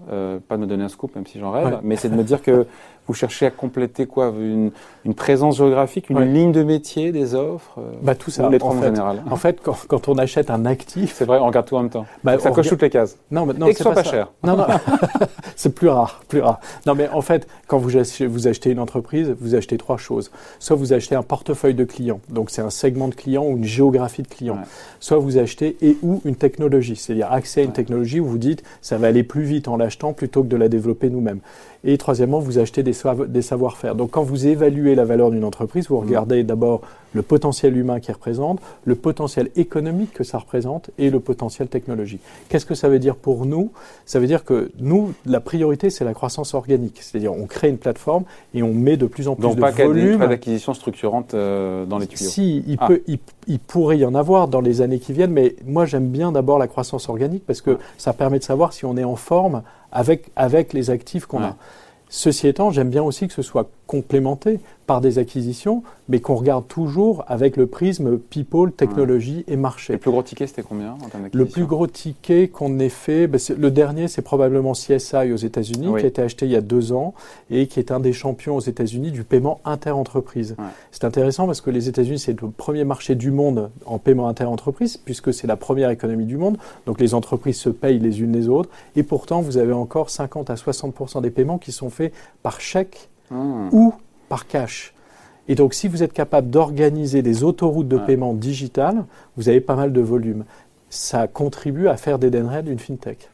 Pas 0.49 0.57
de 0.57 0.63
me 0.63 0.67
donner 0.67 0.83
un 0.83 0.89
scoop, 0.89 1.15
même 1.15 1.27
si 1.27 1.39
j'en 1.39 1.51
rêve, 1.51 1.81
mais 1.83 1.97
c'est 1.97 2.09
de 2.09 2.17
me 2.17 2.25
dire 2.25 2.43
que 2.43 2.67
vous 3.07 3.15
cherchez 3.15 3.47
à 3.47 3.51
compléter 3.51 4.07
quoi 4.07 4.33
une, 4.37 4.71
une 5.05 5.15
présence 5.15 5.57
géographique, 5.57 6.09
une 6.11 6.21
ligne 6.21 6.53
de 6.53 6.63
métier, 6.63 7.13
des 7.13 7.35
offres 7.35 7.79
euh, 7.79 7.93
bah, 8.03 8.15
Tout 8.15 8.31
ça, 8.31 8.47
en, 8.47 8.51
fait, 8.51 8.87
général. 8.87 9.23
En 9.31 9.37
fait, 9.37 9.61
quand, 9.63 9.77
quand, 9.89 10.09
on 10.09 10.17
achète 10.19 10.51
un 10.51 10.65
actif... 10.65 11.15
C'est 11.17 11.25
vrai, 11.25 11.39
on 11.39 11.47
regarde 11.47 11.67
tout 11.67 11.77
en 11.77 11.83
même 11.83 11.91
temps. 11.91 12.07
Bah, 12.23 12.39
ça 12.39 12.51
coche 12.51 12.69
toutes 12.69 12.83
les 12.83 12.91
cases. 12.91 13.17
Non, 13.31 13.47
mais, 13.47 13.55
non, 13.55 13.67
Et 13.67 13.73
que 13.73 13.79
ce 13.79 13.83
soit 13.83 13.95
pas, 13.95 14.05
cher. 14.05 14.31
Non, 14.45 14.57
non, 14.57 14.67
c'est 15.57 15.75
plus 15.75 15.89
rare, 15.89 16.23
plus 16.29 16.41
rare. 16.41 16.61
Non, 16.87 16.95
mais 16.95 17.09
en 17.09 17.23
fait, 17.23 17.49
quand 17.67 17.79
vous 17.79 17.97
achetez, 17.97 18.27
vous 18.27 18.47
achetez 18.47 18.71
une 18.71 18.79
entreprise, 18.79 19.35
vous 19.41 19.55
achetez 19.55 19.77
trois 19.79 19.97
choses. 19.97 20.31
Soit 20.59 20.77
vous 20.77 20.93
achetez 20.93 21.15
un 21.15 21.23
portefeuille 21.23 21.75
de 21.75 21.85
clients, 21.85 22.21
donc 22.29 22.51
c'est 22.51 22.63
un 22.63 22.71
segment 22.71 23.09
de 23.09 23.15
clients 23.15 23.45
ou 23.45 23.57
une 23.57 23.65
géographie 23.65 24.23
de 24.23 24.29
clients. 24.29 24.59
Soit 25.01 25.19
vous 25.19 25.39
achetez 25.39 25.77
et 25.81 25.97
ou 26.03 26.21
une 26.25 26.37
technologie, 26.37 26.97
c'est-à-dire 26.97 27.33
accès 27.33 27.63
à 27.63 27.65
une 27.65 27.73
technologie 27.73 28.21
où 28.21 28.27
vous 28.27 28.39
dites 28.39 28.63
ça 28.81 28.99
va 28.99 29.09
aller 29.09 29.23
plus 29.23 29.43
vite 29.43 29.69
en 29.69 29.77
l'achetant 29.77 30.13
plutôt 30.13 30.43
que 30.43 30.49
de 30.49 30.57
la 30.57 30.69
développer 30.69 31.11
nous-mêmes. 31.11 31.41
Et 31.85 31.99
troisièmement, 31.99 32.39
vous 32.39 32.59
achetez 32.59 32.83
des, 32.83 32.95
des 33.29 33.43
savoir-faire. 33.43 33.95
Donc 33.95 34.13
quand 34.13 34.23
vous 34.23 34.47
évaluez 34.47 34.95
la 34.95 35.05
valeur 35.05 35.31
d'une 35.31 35.45
entreprise, 35.45 35.89
vous 35.89 35.99
regardez 35.99 36.45
d'abord 36.45 36.83
le 37.13 37.23
potentiel 37.23 37.77
humain 37.77 38.01
qu'il 38.01 38.15
représente, 38.15 38.61
le 38.85 38.95
potentiel 38.95 39.51
économique 39.57 40.13
que 40.13 40.25
ça 40.25 40.39
représente 40.39 40.91
et 40.99 41.11
le 41.11 41.21
potentiel 41.21 41.69
technologique. 41.69 42.21
Qu'est-ce 42.49 42.67
que 42.67 42.75
ça 42.75 42.89
veut 42.89 42.99
dire 42.99 43.17
pour 43.17 43.47
nous? 43.47 43.71
Ça 44.07 44.19
veut 44.19 44.27
dire 44.27 44.45
que 44.45 44.71
nous, 44.79 45.13
la 45.27 45.41
priorité, 45.41 45.91
c'est 45.91 46.05
la 46.05 46.15
croissance 46.15 46.55
organique. 46.55 46.99
C'est-à-dire 47.01 47.33
on 47.33 47.47
crée 47.47 47.69
une 47.69 47.79
plateforme 47.79 48.25
et 48.55 48.63
on 48.63 48.73
met 48.73 48.97
de 48.97 49.07
plus 49.07 49.29
en 49.29 49.35
plus 49.35 49.43
Donc 49.43 49.57
de 49.57 49.61
pas 49.61 49.71
volume. 49.71 50.19
pas 50.19 50.27
d'acquisition 50.27 50.75
structurante 50.75 51.35
euh, 51.35 51.85
dans 51.85 51.99
les 51.99 52.07
tuyaux 52.07 52.31
Si, 52.31 52.65
il, 52.67 52.77
ah. 52.81 52.87
peut, 52.87 53.03
il, 53.07 53.59
pourrait 53.59 53.99
y 53.99 54.05
en 54.05 54.15
avoir 54.15 54.49
dans 54.49 54.61
les 54.61 54.81
années 54.81 54.99
qui 54.99 55.13
viennent, 55.13 55.33
mais 55.33 55.57
moi 55.67 55.87
j'aime 55.87 56.09
bien 56.09 56.33
d'abord 56.33 56.59
la 56.59 56.69
croissance 56.69 57.09
organique 57.09 57.45
parce 57.47 57.61
que 57.61 57.79
ça 57.99 58.13
permet 58.13 58.39
de 58.39 58.45
savoir 58.45 58.73
si 58.73 58.85
on 58.85 58.97
est 58.97 59.05
en 59.05 59.17
forme 59.17 59.63
avec, 59.93 60.31
avec 60.37 60.73
les 60.73 60.91
actifs 60.91 61.27
qu'on 61.27 61.43
a. 61.43 61.57
Ceci 62.09 62.49
étant, 62.49 62.71
j'aime 62.71 62.91
bien 62.91 63.03
aussi 63.03 63.27
que 63.29 63.33
ce 63.33 63.43
soit 63.43 63.71
complémenté 63.93 64.59
par 64.87 65.03
des 65.03 65.19
acquisitions, 65.19 65.83
mais 66.09 66.21
qu'on 66.21 66.35
regarde 66.35 66.67
toujours 66.67 67.25
avec 67.29 67.59
le 67.59 67.67
prisme 67.67 68.19
people, 68.19 68.73
technologie 68.73 69.45
et 69.47 69.57
marché. 69.57 69.93
Le 69.93 69.99
plus 69.99 70.11
gros 70.11 70.23
ticket, 70.23 70.47
c'était 70.47 70.63
combien 70.63 70.93
en 70.93 71.09
termes 71.09 71.29
Le 71.31 71.45
plus 71.45 71.67
gros 71.67 71.87
ticket 71.87 72.49
qu'on 72.49 72.79
ait 72.79 72.89
fait, 72.89 73.27
ben, 73.27 73.39
le 73.57 73.71
dernier, 73.71 74.09
c'est 74.09 74.23
probablement 74.23 74.73
CSI 74.73 75.31
aux 75.31 75.37
États-Unis, 75.37 75.93
qui 75.99 76.05
a 76.05 76.09
été 76.09 76.23
acheté 76.23 76.47
il 76.47 76.53
y 76.53 76.57
a 76.57 76.63
deux 76.63 76.93
ans 76.93 77.13
et 77.51 77.67
qui 77.67 77.81
est 77.81 77.93
un 77.93 78.01
des 78.01 78.15
champions 78.15 78.57
aux 78.57 78.61
États-Unis 78.61 79.13
du 79.13 79.25
paiement 79.25 79.61
inter-entreprise. 79.67 80.57
C'est 80.91 81.05
intéressant 81.05 81.45
parce 81.47 81.61
que 81.61 81.71
les 81.71 81.91
États-Unis, 81.91 82.19
c'est 82.19 82.41
le 82.41 82.49
premier 82.49 82.85
marché 82.85 83.15
du 83.15 83.31
monde 83.31 83.71
en 83.85 83.99
paiement 83.99 84.27
inter-entreprise, 84.27 84.97
puisque 84.97 85.35
c'est 85.35 85.47
la 85.47 85.57
première 85.57 85.91
économie 85.91 86.27
du 86.27 86.39
monde. 86.39 86.57
Donc 86.87 86.99
les 86.99 87.13
entreprises 87.13 87.59
se 87.59 87.69
payent 87.69 87.99
les 87.99 88.23
unes 88.23 88.33
les 88.33 88.49
autres. 88.49 88.71
Et 88.97 89.03
pourtant, 89.03 89.43
vous 89.43 89.59
avez 89.59 89.75
encore 89.75 90.09
50 90.09 90.49
à 90.49 90.55
60% 90.55 91.21
des 91.21 91.31
paiements 91.31 91.59
qui 91.59 91.73
sont 91.73 91.91
faits 91.91 92.13
par 92.43 92.61
chèque 92.61 93.11
hmm. 93.33 93.69
ou 93.73 93.95
par 94.29 94.47
cash. 94.47 94.95
Et 95.49 95.55
donc, 95.55 95.75
si 95.75 95.89
vous 95.89 96.03
êtes 96.03 96.13
capable 96.13 96.51
d'organiser 96.51 97.23
des 97.23 97.43
autoroutes 97.43 97.89
de 97.89 97.99
paiement 97.99 98.33
digitales, 98.33 99.05
vous 99.37 99.49
avez 99.49 99.61
pas 99.61 99.75
mal 99.75 99.93
de 99.93 100.01
volume. 100.01 100.45
Ça 100.89 101.27
contribue 101.27 101.89
à 101.89 101.97
faire 101.97 102.19
d'Edenred 102.19 102.69
une 102.69 102.79
fintech. 102.79 103.29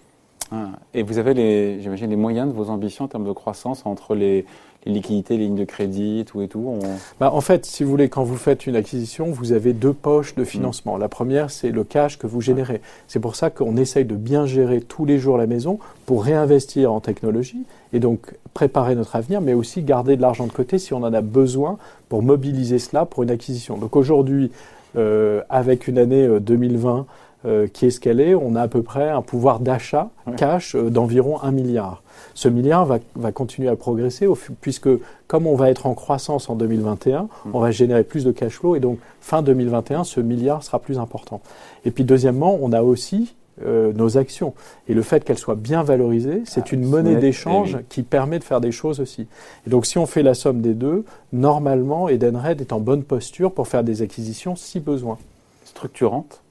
Ah. 0.50 0.70
Et 0.94 1.02
vous 1.02 1.18
avez, 1.18 1.80
j'imagine, 1.82 2.08
les 2.08 2.16
moyens 2.16 2.48
de 2.48 2.54
vos 2.54 2.70
ambitions 2.70 3.04
en 3.04 3.08
termes 3.08 3.26
de 3.26 3.32
croissance 3.32 3.84
entre 3.84 4.14
les, 4.14 4.46
les 4.88 4.94
liquidités, 4.94 5.36
les 5.36 5.44
lignes 5.44 5.54
de 5.54 5.64
crédit, 5.64 6.24
tout 6.26 6.40
et 6.40 6.48
tout 6.48 6.78
bah, 7.20 7.30
En 7.32 7.40
fait, 7.40 7.66
si 7.66 7.84
vous 7.84 7.90
voulez, 7.90 8.08
quand 8.08 8.24
vous 8.24 8.36
faites 8.36 8.66
une 8.66 8.74
acquisition, 8.74 9.30
vous 9.30 9.52
avez 9.52 9.74
deux 9.74 9.92
poches 9.92 10.34
de 10.34 10.44
financement. 10.44 10.96
Mm. 10.96 11.00
La 11.00 11.08
première, 11.08 11.50
c'est 11.50 11.70
le 11.70 11.84
cash 11.84 12.18
que 12.18 12.26
vous 12.26 12.40
générez. 12.40 12.80
C'est 13.06 13.20
pour 13.20 13.36
ça 13.36 13.50
qu'on 13.50 13.76
essaye 13.76 14.06
de 14.06 14.16
bien 14.16 14.46
gérer 14.46 14.80
tous 14.80 15.04
les 15.04 15.18
jours 15.18 15.36
la 15.36 15.46
maison 15.46 15.78
pour 16.06 16.24
réinvestir 16.24 16.92
en 16.92 17.00
technologie 17.00 17.64
et 17.92 18.00
donc 18.00 18.34
préparer 18.54 18.94
notre 18.94 19.14
avenir, 19.14 19.40
mais 19.40 19.54
aussi 19.54 19.82
garder 19.82 20.16
de 20.16 20.22
l'argent 20.22 20.46
de 20.46 20.52
côté 20.52 20.78
si 20.78 20.94
on 20.94 21.02
en 21.02 21.12
a 21.12 21.20
besoin 21.20 21.78
pour 22.08 22.22
mobiliser 22.22 22.78
cela 22.78 23.04
pour 23.04 23.22
une 23.22 23.30
acquisition. 23.30 23.76
Donc 23.76 23.94
aujourd'hui, 23.94 24.50
euh, 24.96 25.42
avec 25.50 25.86
une 25.86 25.98
année 25.98 26.26
2020 26.40 27.06
euh, 27.44 27.48
euh, 27.48 27.66
qui 27.66 27.86
est 27.86 27.90
ce 27.90 28.00
qu'elle 28.00 28.20
est, 28.20 28.34
on 28.34 28.56
a 28.56 28.62
à 28.62 28.68
peu 28.68 28.82
près 28.82 29.08
un 29.08 29.22
pouvoir 29.22 29.60
d'achat 29.60 30.10
cash 30.36 30.74
d'environ 30.74 31.40
1 31.40 31.50
milliard. 31.52 32.02
Ce 32.34 32.48
milliard 32.48 32.84
va, 32.84 32.98
va 33.14 33.32
continuer 33.32 33.68
à 33.68 33.76
progresser 33.76 34.26
puisque 34.60 34.88
comme 35.28 35.46
on 35.46 35.54
va 35.54 35.70
être 35.70 35.86
en 35.86 35.94
croissance 35.94 36.50
en 36.50 36.56
2021, 36.56 37.22
mm. 37.22 37.28
on 37.52 37.60
va 37.60 37.70
générer 37.70 38.02
plus 38.02 38.24
de 38.24 38.32
cash 38.32 38.54
flow 38.54 38.76
et 38.76 38.80
donc 38.80 38.98
fin 39.20 39.42
2021, 39.42 40.04
ce 40.04 40.20
milliard 40.20 40.62
sera 40.62 40.78
plus 40.78 40.98
important. 40.98 41.40
Et 41.84 41.90
puis 41.90 42.04
deuxièmement, 42.04 42.58
on 42.60 42.72
a 42.72 42.82
aussi 42.82 43.34
euh, 43.64 43.92
nos 43.92 44.18
actions. 44.18 44.54
Et 44.88 44.94
le 44.94 45.02
fait 45.02 45.24
qu'elles 45.24 45.38
soient 45.38 45.54
bien 45.54 45.82
valorisées, 45.82 46.42
c'est 46.44 46.64
ah, 46.66 46.74
une 46.74 46.84
monnaie 46.84 47.16
d'échange 47.16 47.78
eh 47.80 47.84
qui 47.88 48.02
permet 48.02 48.38
de 48.38 48.44
faire 48.44 48.60
des 48.60 48.72
choses 48.72 49.00
aussi. 49.00 49.26
Et 49.66 49.70
donc 49.70 49.86
si 49.86 49.98
on 49.98 50.06
fait 50.06 50.22
la 50.22 50.34
somme 50.34 50.60
des 50.60 50.74
deux, 50.74 51.04
normalement, 51.32 52.08
Edenred 52.08 52.60
est 52.60 52.72
en 52.72 52.80
bonne 52.80 53.02
posture 53.02 53.52
pour 53.52 53.66
faire 53.68 53.84
des 53.84 54.02
acquisitions 54.02 54.54
si 54.54 54.80
besoin. 54.80 55.18
Structurante 55.64 56.42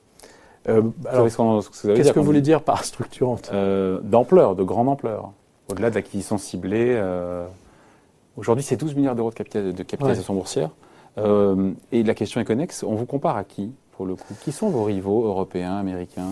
euh, 0.69 0.81
Qu'est-ce 1.95 2.11
que 2.11 2.19
vous 2.19 2.25
voulez 2.25 2.41
dire 2.41 2.61
par 2.61 2.83
structurante 2.83 3.49
euh, 3.53 3.99
D'ampleur, 4.03 4.55
de 4.55 4.63
grande 4.63 4.89
ampleur. 4.89 5.31
Au-delà 5.69 5.89
de 5.89 5.95
l'acquisition 5.95 6.37
ciblée. 6.37 6.95
Euh, 6.97 7.45
aujourd'hui, 8.35 8.63
c'est 8.63 8.77
12 8.77 8.95
milliards 8.95 9.15
d'euros 9.15 9.31
de, 9.31 9.83
capitalisation 9.83 10.33
boursière. 10.33 10.69
et 11.17 12.03
la 12.03 12.13
question 12.13 12.41
est 12.41 12.45
connexe. 12.45 12.83
On 12.83 12.95
vous 12.95 13.05
compare 13.05 13.37
à 13.37 13.43
qui 13.43 13.71
pour 13.95 14.05
le 14.05 14.13
coup? 14.13 14.35
Qui 14.43 14.51
sont 14.51 14.69
vos 14.69 14.83
rivaux 14.83 15.25
européens, 15.25 15.75
américains 15.77 16.29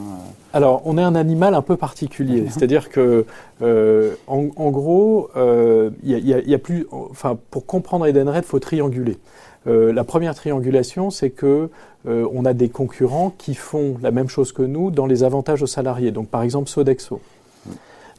Alors, 0.53 0.83
on 0.85 0.99
est 0.99 1.03
un 1.03 1.15
animal 1.15 1.55
un 1.55 1.63
peu 1.63 1.77
particulier. 1.77 2.47
C'est-à-dire 2.49 2.89
que, 2.89 3.25
en, 4.27 4.69
gros, 4.71 5.29
il 6.03 6.09
y, 6.09 6.53
a 6.53 6.59
plus. 6.59 6.87
Enfin, 6.91 7.37
pour 7.51 7.65
comprendre 7.65 8.05
Edenred, 8.05 8.43
il 8.43 8.47
faut 8.47 8.59
trianguler. 8.59 9.17
La 9.65 10.03
première 10.03 10.35
triangulation, 10.35 11.09
c'est 11.09 11.31
que 11.31 11.69
euh, 12.07 12.27
on 12.31 12.45
a 12.45 12.53
des 12.53 12.69
concurrents 12.69 13.33
qui 13.37 13.55
font 13.55 13.97
la 14.01 14.11
même 14.11 14.29
chose 14.29 14.51
que 14.51 14.61
nous 14.61 14.91
dans 14.91 15.05
les 15.05 15.23
avantages 15.23 15.63
aux 15.63 15.67
salariés. 15.67 16.11
Donc 16.11 16.29
par 16.29 16.43
exemple 16.43 16.69
Sodexo. 16.69 17.19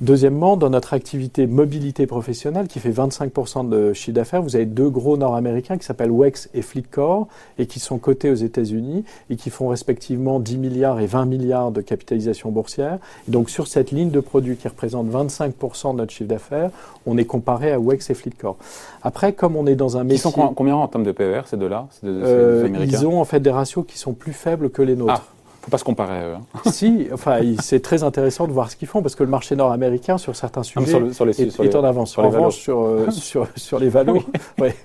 Deuxièmement, 0.03 0.59
dans 0.59 0.69
notre 0.69 0.93
activité 0.93 1.47
mobilité 1.47 2.07
professionnelle, 2.07 2.69
qui 2.69 2.81
fait 2.81 2.91
25% 2.91 3.67
de 3.67 3.95
chiffre 3.95 4.15
d'affaires, 4.15 4.43
vous 4.43 4.55
avez 4.55 4.67
deux 4.67 4.91
gros 4.91 5.17
nord-américains 5.17 5.79
qui 5.79 5.87
s'appellent 5.87 6.11
WEX 6.11 6.51
et 6.53 6.61
Fleetcor 6.61 7.29
et 7.59 7.65
qui 7.65 7.81
sont 7.81 7.97
cotés 7.97 8.31
aux 8.31 8.35
États-Unis 8.35 9.05
et 9.31 9.37
qui 9.37 9.49
font 9.49 9.69
respectivement 9.69 10.39
10 10.39 10.59
milliards 10.59 11.01
et 11.01 11.07
20 11.07 11.25
milliards 11.25 11.71
de 11.71 11.81
capitalisation 11.81 12.51
boursière. 12.51 12.99
Et 13.27 13.31
donc 13.31 13.49
sur 13.49 13.69
cette 13.69 13.91
ligne 13.91 14.11
de 14.11 14.21
produits 14.21 14.57
qui 14.57 14.69
représente 14.69 15.09
25% 15.11 15.93
de 15.93 15.97
notre 15.97 16.13
chiffre 16.13 16.29
d'affaires, 16.29 16.71
on 17.07 17.17
est 17.17 17.25
comparé 17.25 17.73
à 17.73 17.81
WEX 17.81 18.11
et 18.11 18.15
Fleetcor. 18.15 18.57
Après, 19.03 19.33
comme 19.33 19.57
on 19.57 19.67
est 19.67 19.77
dans 19.77 19.97
un 19.97 20.05
métier... 20.05 20.17
Ils 20.17 20.33
sont 20.33 20.53
combien 20.55 20.77
en 20.77 20.89
termes 20.89 21.05
de 21.05 21.13
PER, 21.13 21.43
ces 21.47 21.57
deux-là 21.57 21.89
euh, 22.05 22.69
Ils 22.83 23.07
ont 23.07 23.19
en 23.19 23.25
fait 23.25 23.41
des 23.41 23.51
ratios 23.51 23.87
qui 23.89 23.97
sont 23.97 24.13
plus 24.13 24.35
faibles 24.35 24.69
que 24.69 24.83
les 24.83 24.95
nôtres. 24.95 25.23
Ah 25.27 25.36
faut 25.67 25.71
pas 25.73 25.79
se 25.79 25.85
comparer 25.85 26.19
à 26.19 26.29
eux. 26.29 26.35
Hein. 26.35 26.71
si, 26.71 27.09
enfin, 27.13 27.41
c'est 27.61 27.83
très 27.83 28.05
intéressant 28.05 28.47
de 28.47 28.53
voir 28.53 28.71
ce 28.71 28.77
qu'ils 28.77 28.87
font 28.87 29.03
parce 29.03 29.17
que 29.17 29.25
le 29.25 29.29
marché 29.29 29.57
nord-américain 29.57 30.17
sur 30.17 30.37
certains 30.37 30.61
ah, 30.61 30.65
sujets 30.65 30.97
est, 30.97 31.75
en 31.75 31.83
avance. 31.83 32.13
Sur 32.13 32.25
en 32.25 32.31
revanche, 32.31 32.55
sur, 32.57 32.83
euh, 32.83 33.11
sur, 33.11 33.49
sur, 33.57 33.81
les 33.81 33.89
valeurs, 33.89 34.23
ouais. 34.61 34.77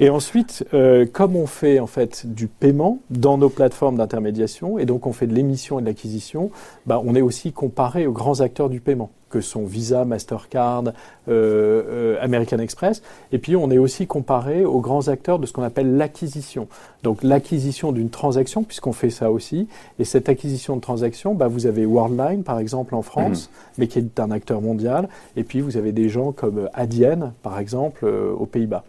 Et 0.00 0.10
ensuite, 0.10 0.66
euh, 0.74 1.06
comme 1.10 1.36
on 1.36 1.46
fait 1.46 1.78
en 1.78 1.86
fait 1.86 2.26
du 2.26 2.48
paiement 2.48 2.98
dans 3.10 3.38
nos 3.38 3.48
plateformes 3.48 3.96
d'intermédiation, 3.96 4.76
et 4.76 4.86
donc 4.86 5.06
on 5.06 5.12
fait 5.12 5.28
de 5.28 5.34
l'émission 5.34 5.78
et 5.78 5.82
de 5.82 5.86
l'acquisition, 5.86 6.50
bah, 6.84 7.00
on 7.04 7.14
est 7.14 7.20
aussi 7.20 7.52
comparé 7.52 8.04
aux 8.08 8.12
grands 8.12 8.40
acteurs 8.40 8.68
du 8.68 8.80
paiement, 8.80 9.10
que 9.30 9.40
sont 9.40 9.64
Visa, 9.64 10.04
Mastercard, 10.04 10.86
euh, 10.88 10.90
euh, 11.28 12.18
American 12.20 12.58
Express. 12.58 13.02
Et 13.30 13.38
puis 13.38 13.54
on 13.54 13.70
est 13.70 13.78
aussi 13.78 14.08
comparé 14.08 14.64
aux 14.64 14.80
grands 14.80 15.06
acteurs 15.06 15.38
de 15.38 15.46
ce 15.46 15.52
qu'on 15.52 15.62
appelle 15.62 15.96
l'acquisition. 15.96 16.66
Donc 17.04 17.22
l'acquisition 17.22 17.92
d'une 17.92 18.10
transaction, 18.10 18.64
puisqu'on 18.64 18.92
fait 18.92 19.10
ça 19.10 19.30
aussi. 19.30 19.68
Et 20.00 20.04
cette 20.04 20.28
acquisition 20.28 20.74
de 20.74 20.80
transaction, 20.80 21.34
bah, 21.34 21.46
vous 21.46 21.66
avez 21.66 21.86
Worldline 21.86 22.42
par 22.42 22.58
exemple 22.58 22.96
en 22.96 23.02
France, 23.02 23.48
mmh. 23.48 23.74
mais 23.78 23.86
qui 23.86 24.00
est 24.00 24.18
un 24.18 24.32
acteur 24.32 24.60
mondial. 24.60 25.08
Et 25.36 25.44
puis 25.44 25.60
vous 25.60 25.76
avez 25.76 25.92
des 25.92 26.08
gens 26.08 26.32
comme 26.32 26.68
Adyen 26.74 27.32
par 27.44 27.60
exemple 27.60 28.04
aux 28.04 28.46
Pays-Bas. 28.46 28.82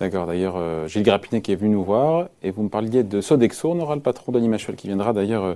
D'accord, 0.00 0.26
d'ailleurs, 0.26 0.54
euh, 0.56 0.88
Gilles 0.88 1.04
Grappinet 1.04 1.40
qui 1.40 1.52
est 1.52 1.54
venu 1.54 1.70
nous 1.70 1.84
voir, 1.84 2.26
et 2.42 2.50
vous 2.50 2.64
me 2.64 2.68
parliez 2.68 3.04
de 3.04 3.20
Sodexo, 3.20 3.70
on 3.70 3.78
aura 3.78 3.94
le 3.94 4.00
patron 4.00 4.32
d'Animachel 4.32 4.74
qui 4.74 4.88
viendra 4.88 5.12
d'ailleurs 5.12 5.44
euh, 5.44 5.54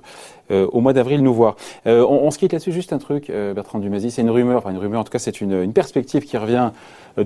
euh, 0.53 0.67
au 0.73 0.81
mois 0.81 0.93
d'avril 0.93 1.25
nous 1.25 1.35
voir. 1.35 1.57
on, 1.87 2.31
se 2.31 2.39
quitte 2.39 2.53
là-dessus, 2.53 2.71
juste 2.71 2.93
un 2.93 2.99
truc, 2.99 3.33
Bertrand 3.33 3.81
Dumazy, 3.81 4.13
c'est 4.13 4.23
une 4.23 4.31
rumeur, 4.31 4.59
enfin 4.59 4.71
une 4.71 4.79
rumeur, 4.79 5.01
en 5.01 5.05
tout 5.05 5.11
cas 5.11 5.19
c'est 5.19 5.41
une, 5.41 5.61
une, 5.61 5.73
perspective 5.73 6.25
qui 6.25 6.37
revient 6.37 6.71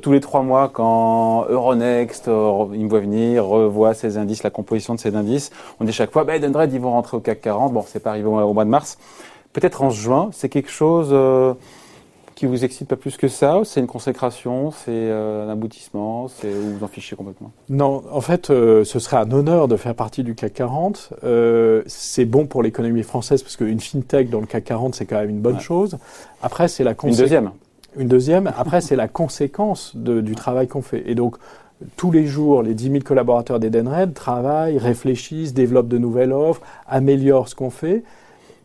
tous 0.01 0.11
les 0.11 0.21
trois 0.21 0.43
mois 0.43 0.71
quand 0.73 1.45
Euronext, 1.51 2.29
il 2.29 2.85
me 2.85 2.89
voit 2.89 3.01
venir, 3.01 3.45
revoit 3.45 3.93
ses 3.93 4.17
indices, 4.17 4.43
la 4.43 4.51
composition 4.51 4.95
de 4.95 4.99
ses 4.99 5.15
indices. 5.15 5.51
On 5.81 5.85
dit 5.85 5.93
chaque 5.93 6.13
fois, 6.13 6.25
ben, 6.25 6.41
Dendred, 6.41 6.73
ils 6.73 6.81
vont 6.81 6.93
rentrer 6.93 7.19
au 7.19 7.21
CAC 7.21 7.43
40, 7.43 7.75
bon, 7.75 7.85
c'est 7.87 8.01
pas 8.01 8.11
arrivé 8.11 8.27
au, 8.27 8.53
mois 8.55 8.65
de 8.65 8.71
mars. 8.71 8.97
Peut-être 9.53 9.83
en 9.83 9.91
juin, 9.91 10.31
c'est 10.33 10.49
quelque 10.49 10.71
chose 10.71 11.15
qui 12.35 12.47
vous 12.47 12.65
excite 12.65 12.89
pas 12.89 12.97
plus 12.97 13.17
que 13.17 13.29
ça 13.29 13.61
C'est 13.65 13.81
une 13.81 13.87
consécration 13.87 14.71
C'est 14.71 14.91
euh, 14.91 15.47
un 15.47 15.51
aboutissement 15.51 16.29
C'est 16.29 16.51
vous 16.51 16.79
vous 16.79 16.85
en 16.85 16.89
fichez 16.89 17.17
complètement? 17.17 17.53
Non, 17.69 18.03
en 18.11 18.21
fait, 18.21 18.51
euh, 18.51 18.85
ce 18.85 18.99
serait 18.99 19.17
un 19.17 19.31
honneur 19.31 19.69
de 19.69 19.77
faire 19.77 19.95
partie 19.95 20.23
du 20.23 20.35
CAC 20.35 20.55
40. 20.55 21.11
Euh, 21.25 21.83
c'est 21.87 22.25
bon 22.25 22.47
pour 22.47 22.63
l'économie 22.63 23.03
française 23.03 23.43
parce 23.43 23.57
qu'une 23.57 23.81
fintech 23.81 24.31
dans 24.31 24.41
le 24.41 24.47
CAC 24.47 24.65
40, 24.65 24.95
c'est 24.95 25.07
quand 25.07 25.19
même 25.19 25.31
une 25.31 25.41
bonne 25.41 25.61
chose. 25.61 25.99
Après, 26.43 26.69
c'est 26.69 26.85
la 26.85 26.95
Une 27.05 27.15
deuxième 27.15 27.51
Une 27.97 28.09
deuxième. 28.09 28.53
Après, 28.57 28.81
c'est 28.81 28.97
la 28.97 29.09
conséquence 29.09 29.95
de, 29.95 30.21
du 30.21 30.35
travail 30.35 30.69
qu'on 30.69 30.83
fait. 30.83 31.03
Et 31.07 31.15
donc, 31.15 31.37
tous 31.97 32.11
les 32.11 32.27
jours, 32.27 32.63
les 32.63 32.75
10 32.75 32.91
000 32.91 32.99
collaborateurs 33.05 33.59
d'Edenred 33.59 34.15
travaillent, 34.15 34.79
réfléchissent, 34.79 35.53
développent 35.53 35.89
de 35.89 35.99
nouvelles 35.99 36.33
offres, 36.33 36.63
améliorent 36.87 37.49
ce 37.49 37.55
qu'on 37.55 37.71
fait 37.71 38.05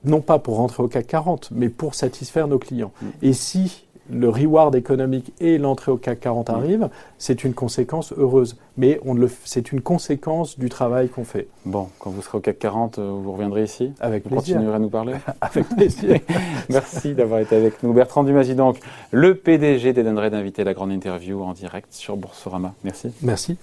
non 0.03 0.21
pas 0.21 0.39
pour 0.39 0.57
rentrer 0.57 0.83
au 0.83 0.87
CAC 0.87 1.07
40, 1.07 1.49
mais 1.51 1.69
pour 1.69 1.95
satisfaire 1.95 2.47
nos 2.47 2.59
clients. 2.59 2.91
Et 3.21 3.33
si 3.33 3.87
le 4.09 4.29
reward 4.29 4.75
économique 4.75 5.33
et 5.39 5.57
l'entrée 5.57 5.91
au 5.91 5.97
CAC 5.97 6.19
40 6.21 6.49
mm. 6.49 6.53
arrivent, 6.53 6.89
c'est 7.17 7.43
une 7.43 7.53
conséquence 7.53 8.13
heureuse. 8.17 8.57
Mais 8.77 8.99
c'est 9.43 9.71
une 9.71 9.81
conséquence 9.81 10.57
du 10.59 10.69
travail 10.69 11.09
qu'on 11.09 11.23
fait. 11.23 11.47
Bon, 11.65 11.89
quand 11.99 12.09
vous 12.09 12.21
serez 12.21 12.37
au 12.37 12.41
CAC 12.41 12.59
40, 12.59 12.99
euh, 12.99 13.11
vous 13.21 13.31
reviendrez 13.33 13.63
ici 13.63 13.91
Avec 13.99 14.23
vous 14.23 14.29
plaisir. 14.29 14.55
continuerez 14.55 14.75
à 14.75 14.79
nous 14.79 14.89
parler 14.89 15.15
Avec 15.41 15.67
plaisir. 15.69 16.19
Merci 16.69 17.13
d'avoir 17.13 17.39
été 17.41 17.55
avec 17.55 17.81
nous. 17.83 17.93
Bertrand 17.93 18.23
Dumazy, 18.23 18.55
donc, 18.55 18.77
le 19.11 19.35
PDG 19.35 19.93
d'Edenred, 19.93 20.31
d'inviter 20.31 20.63
la 20.63 20.73
grande 20.73 20.91
interview 20.91 21.41
en 21.41 21.53
direct 21.53 21.93
sur 21.93 22.17
Boursorama. 22.17 22.73
Merci. 22.83 23.11
Merci. 23.21 23.57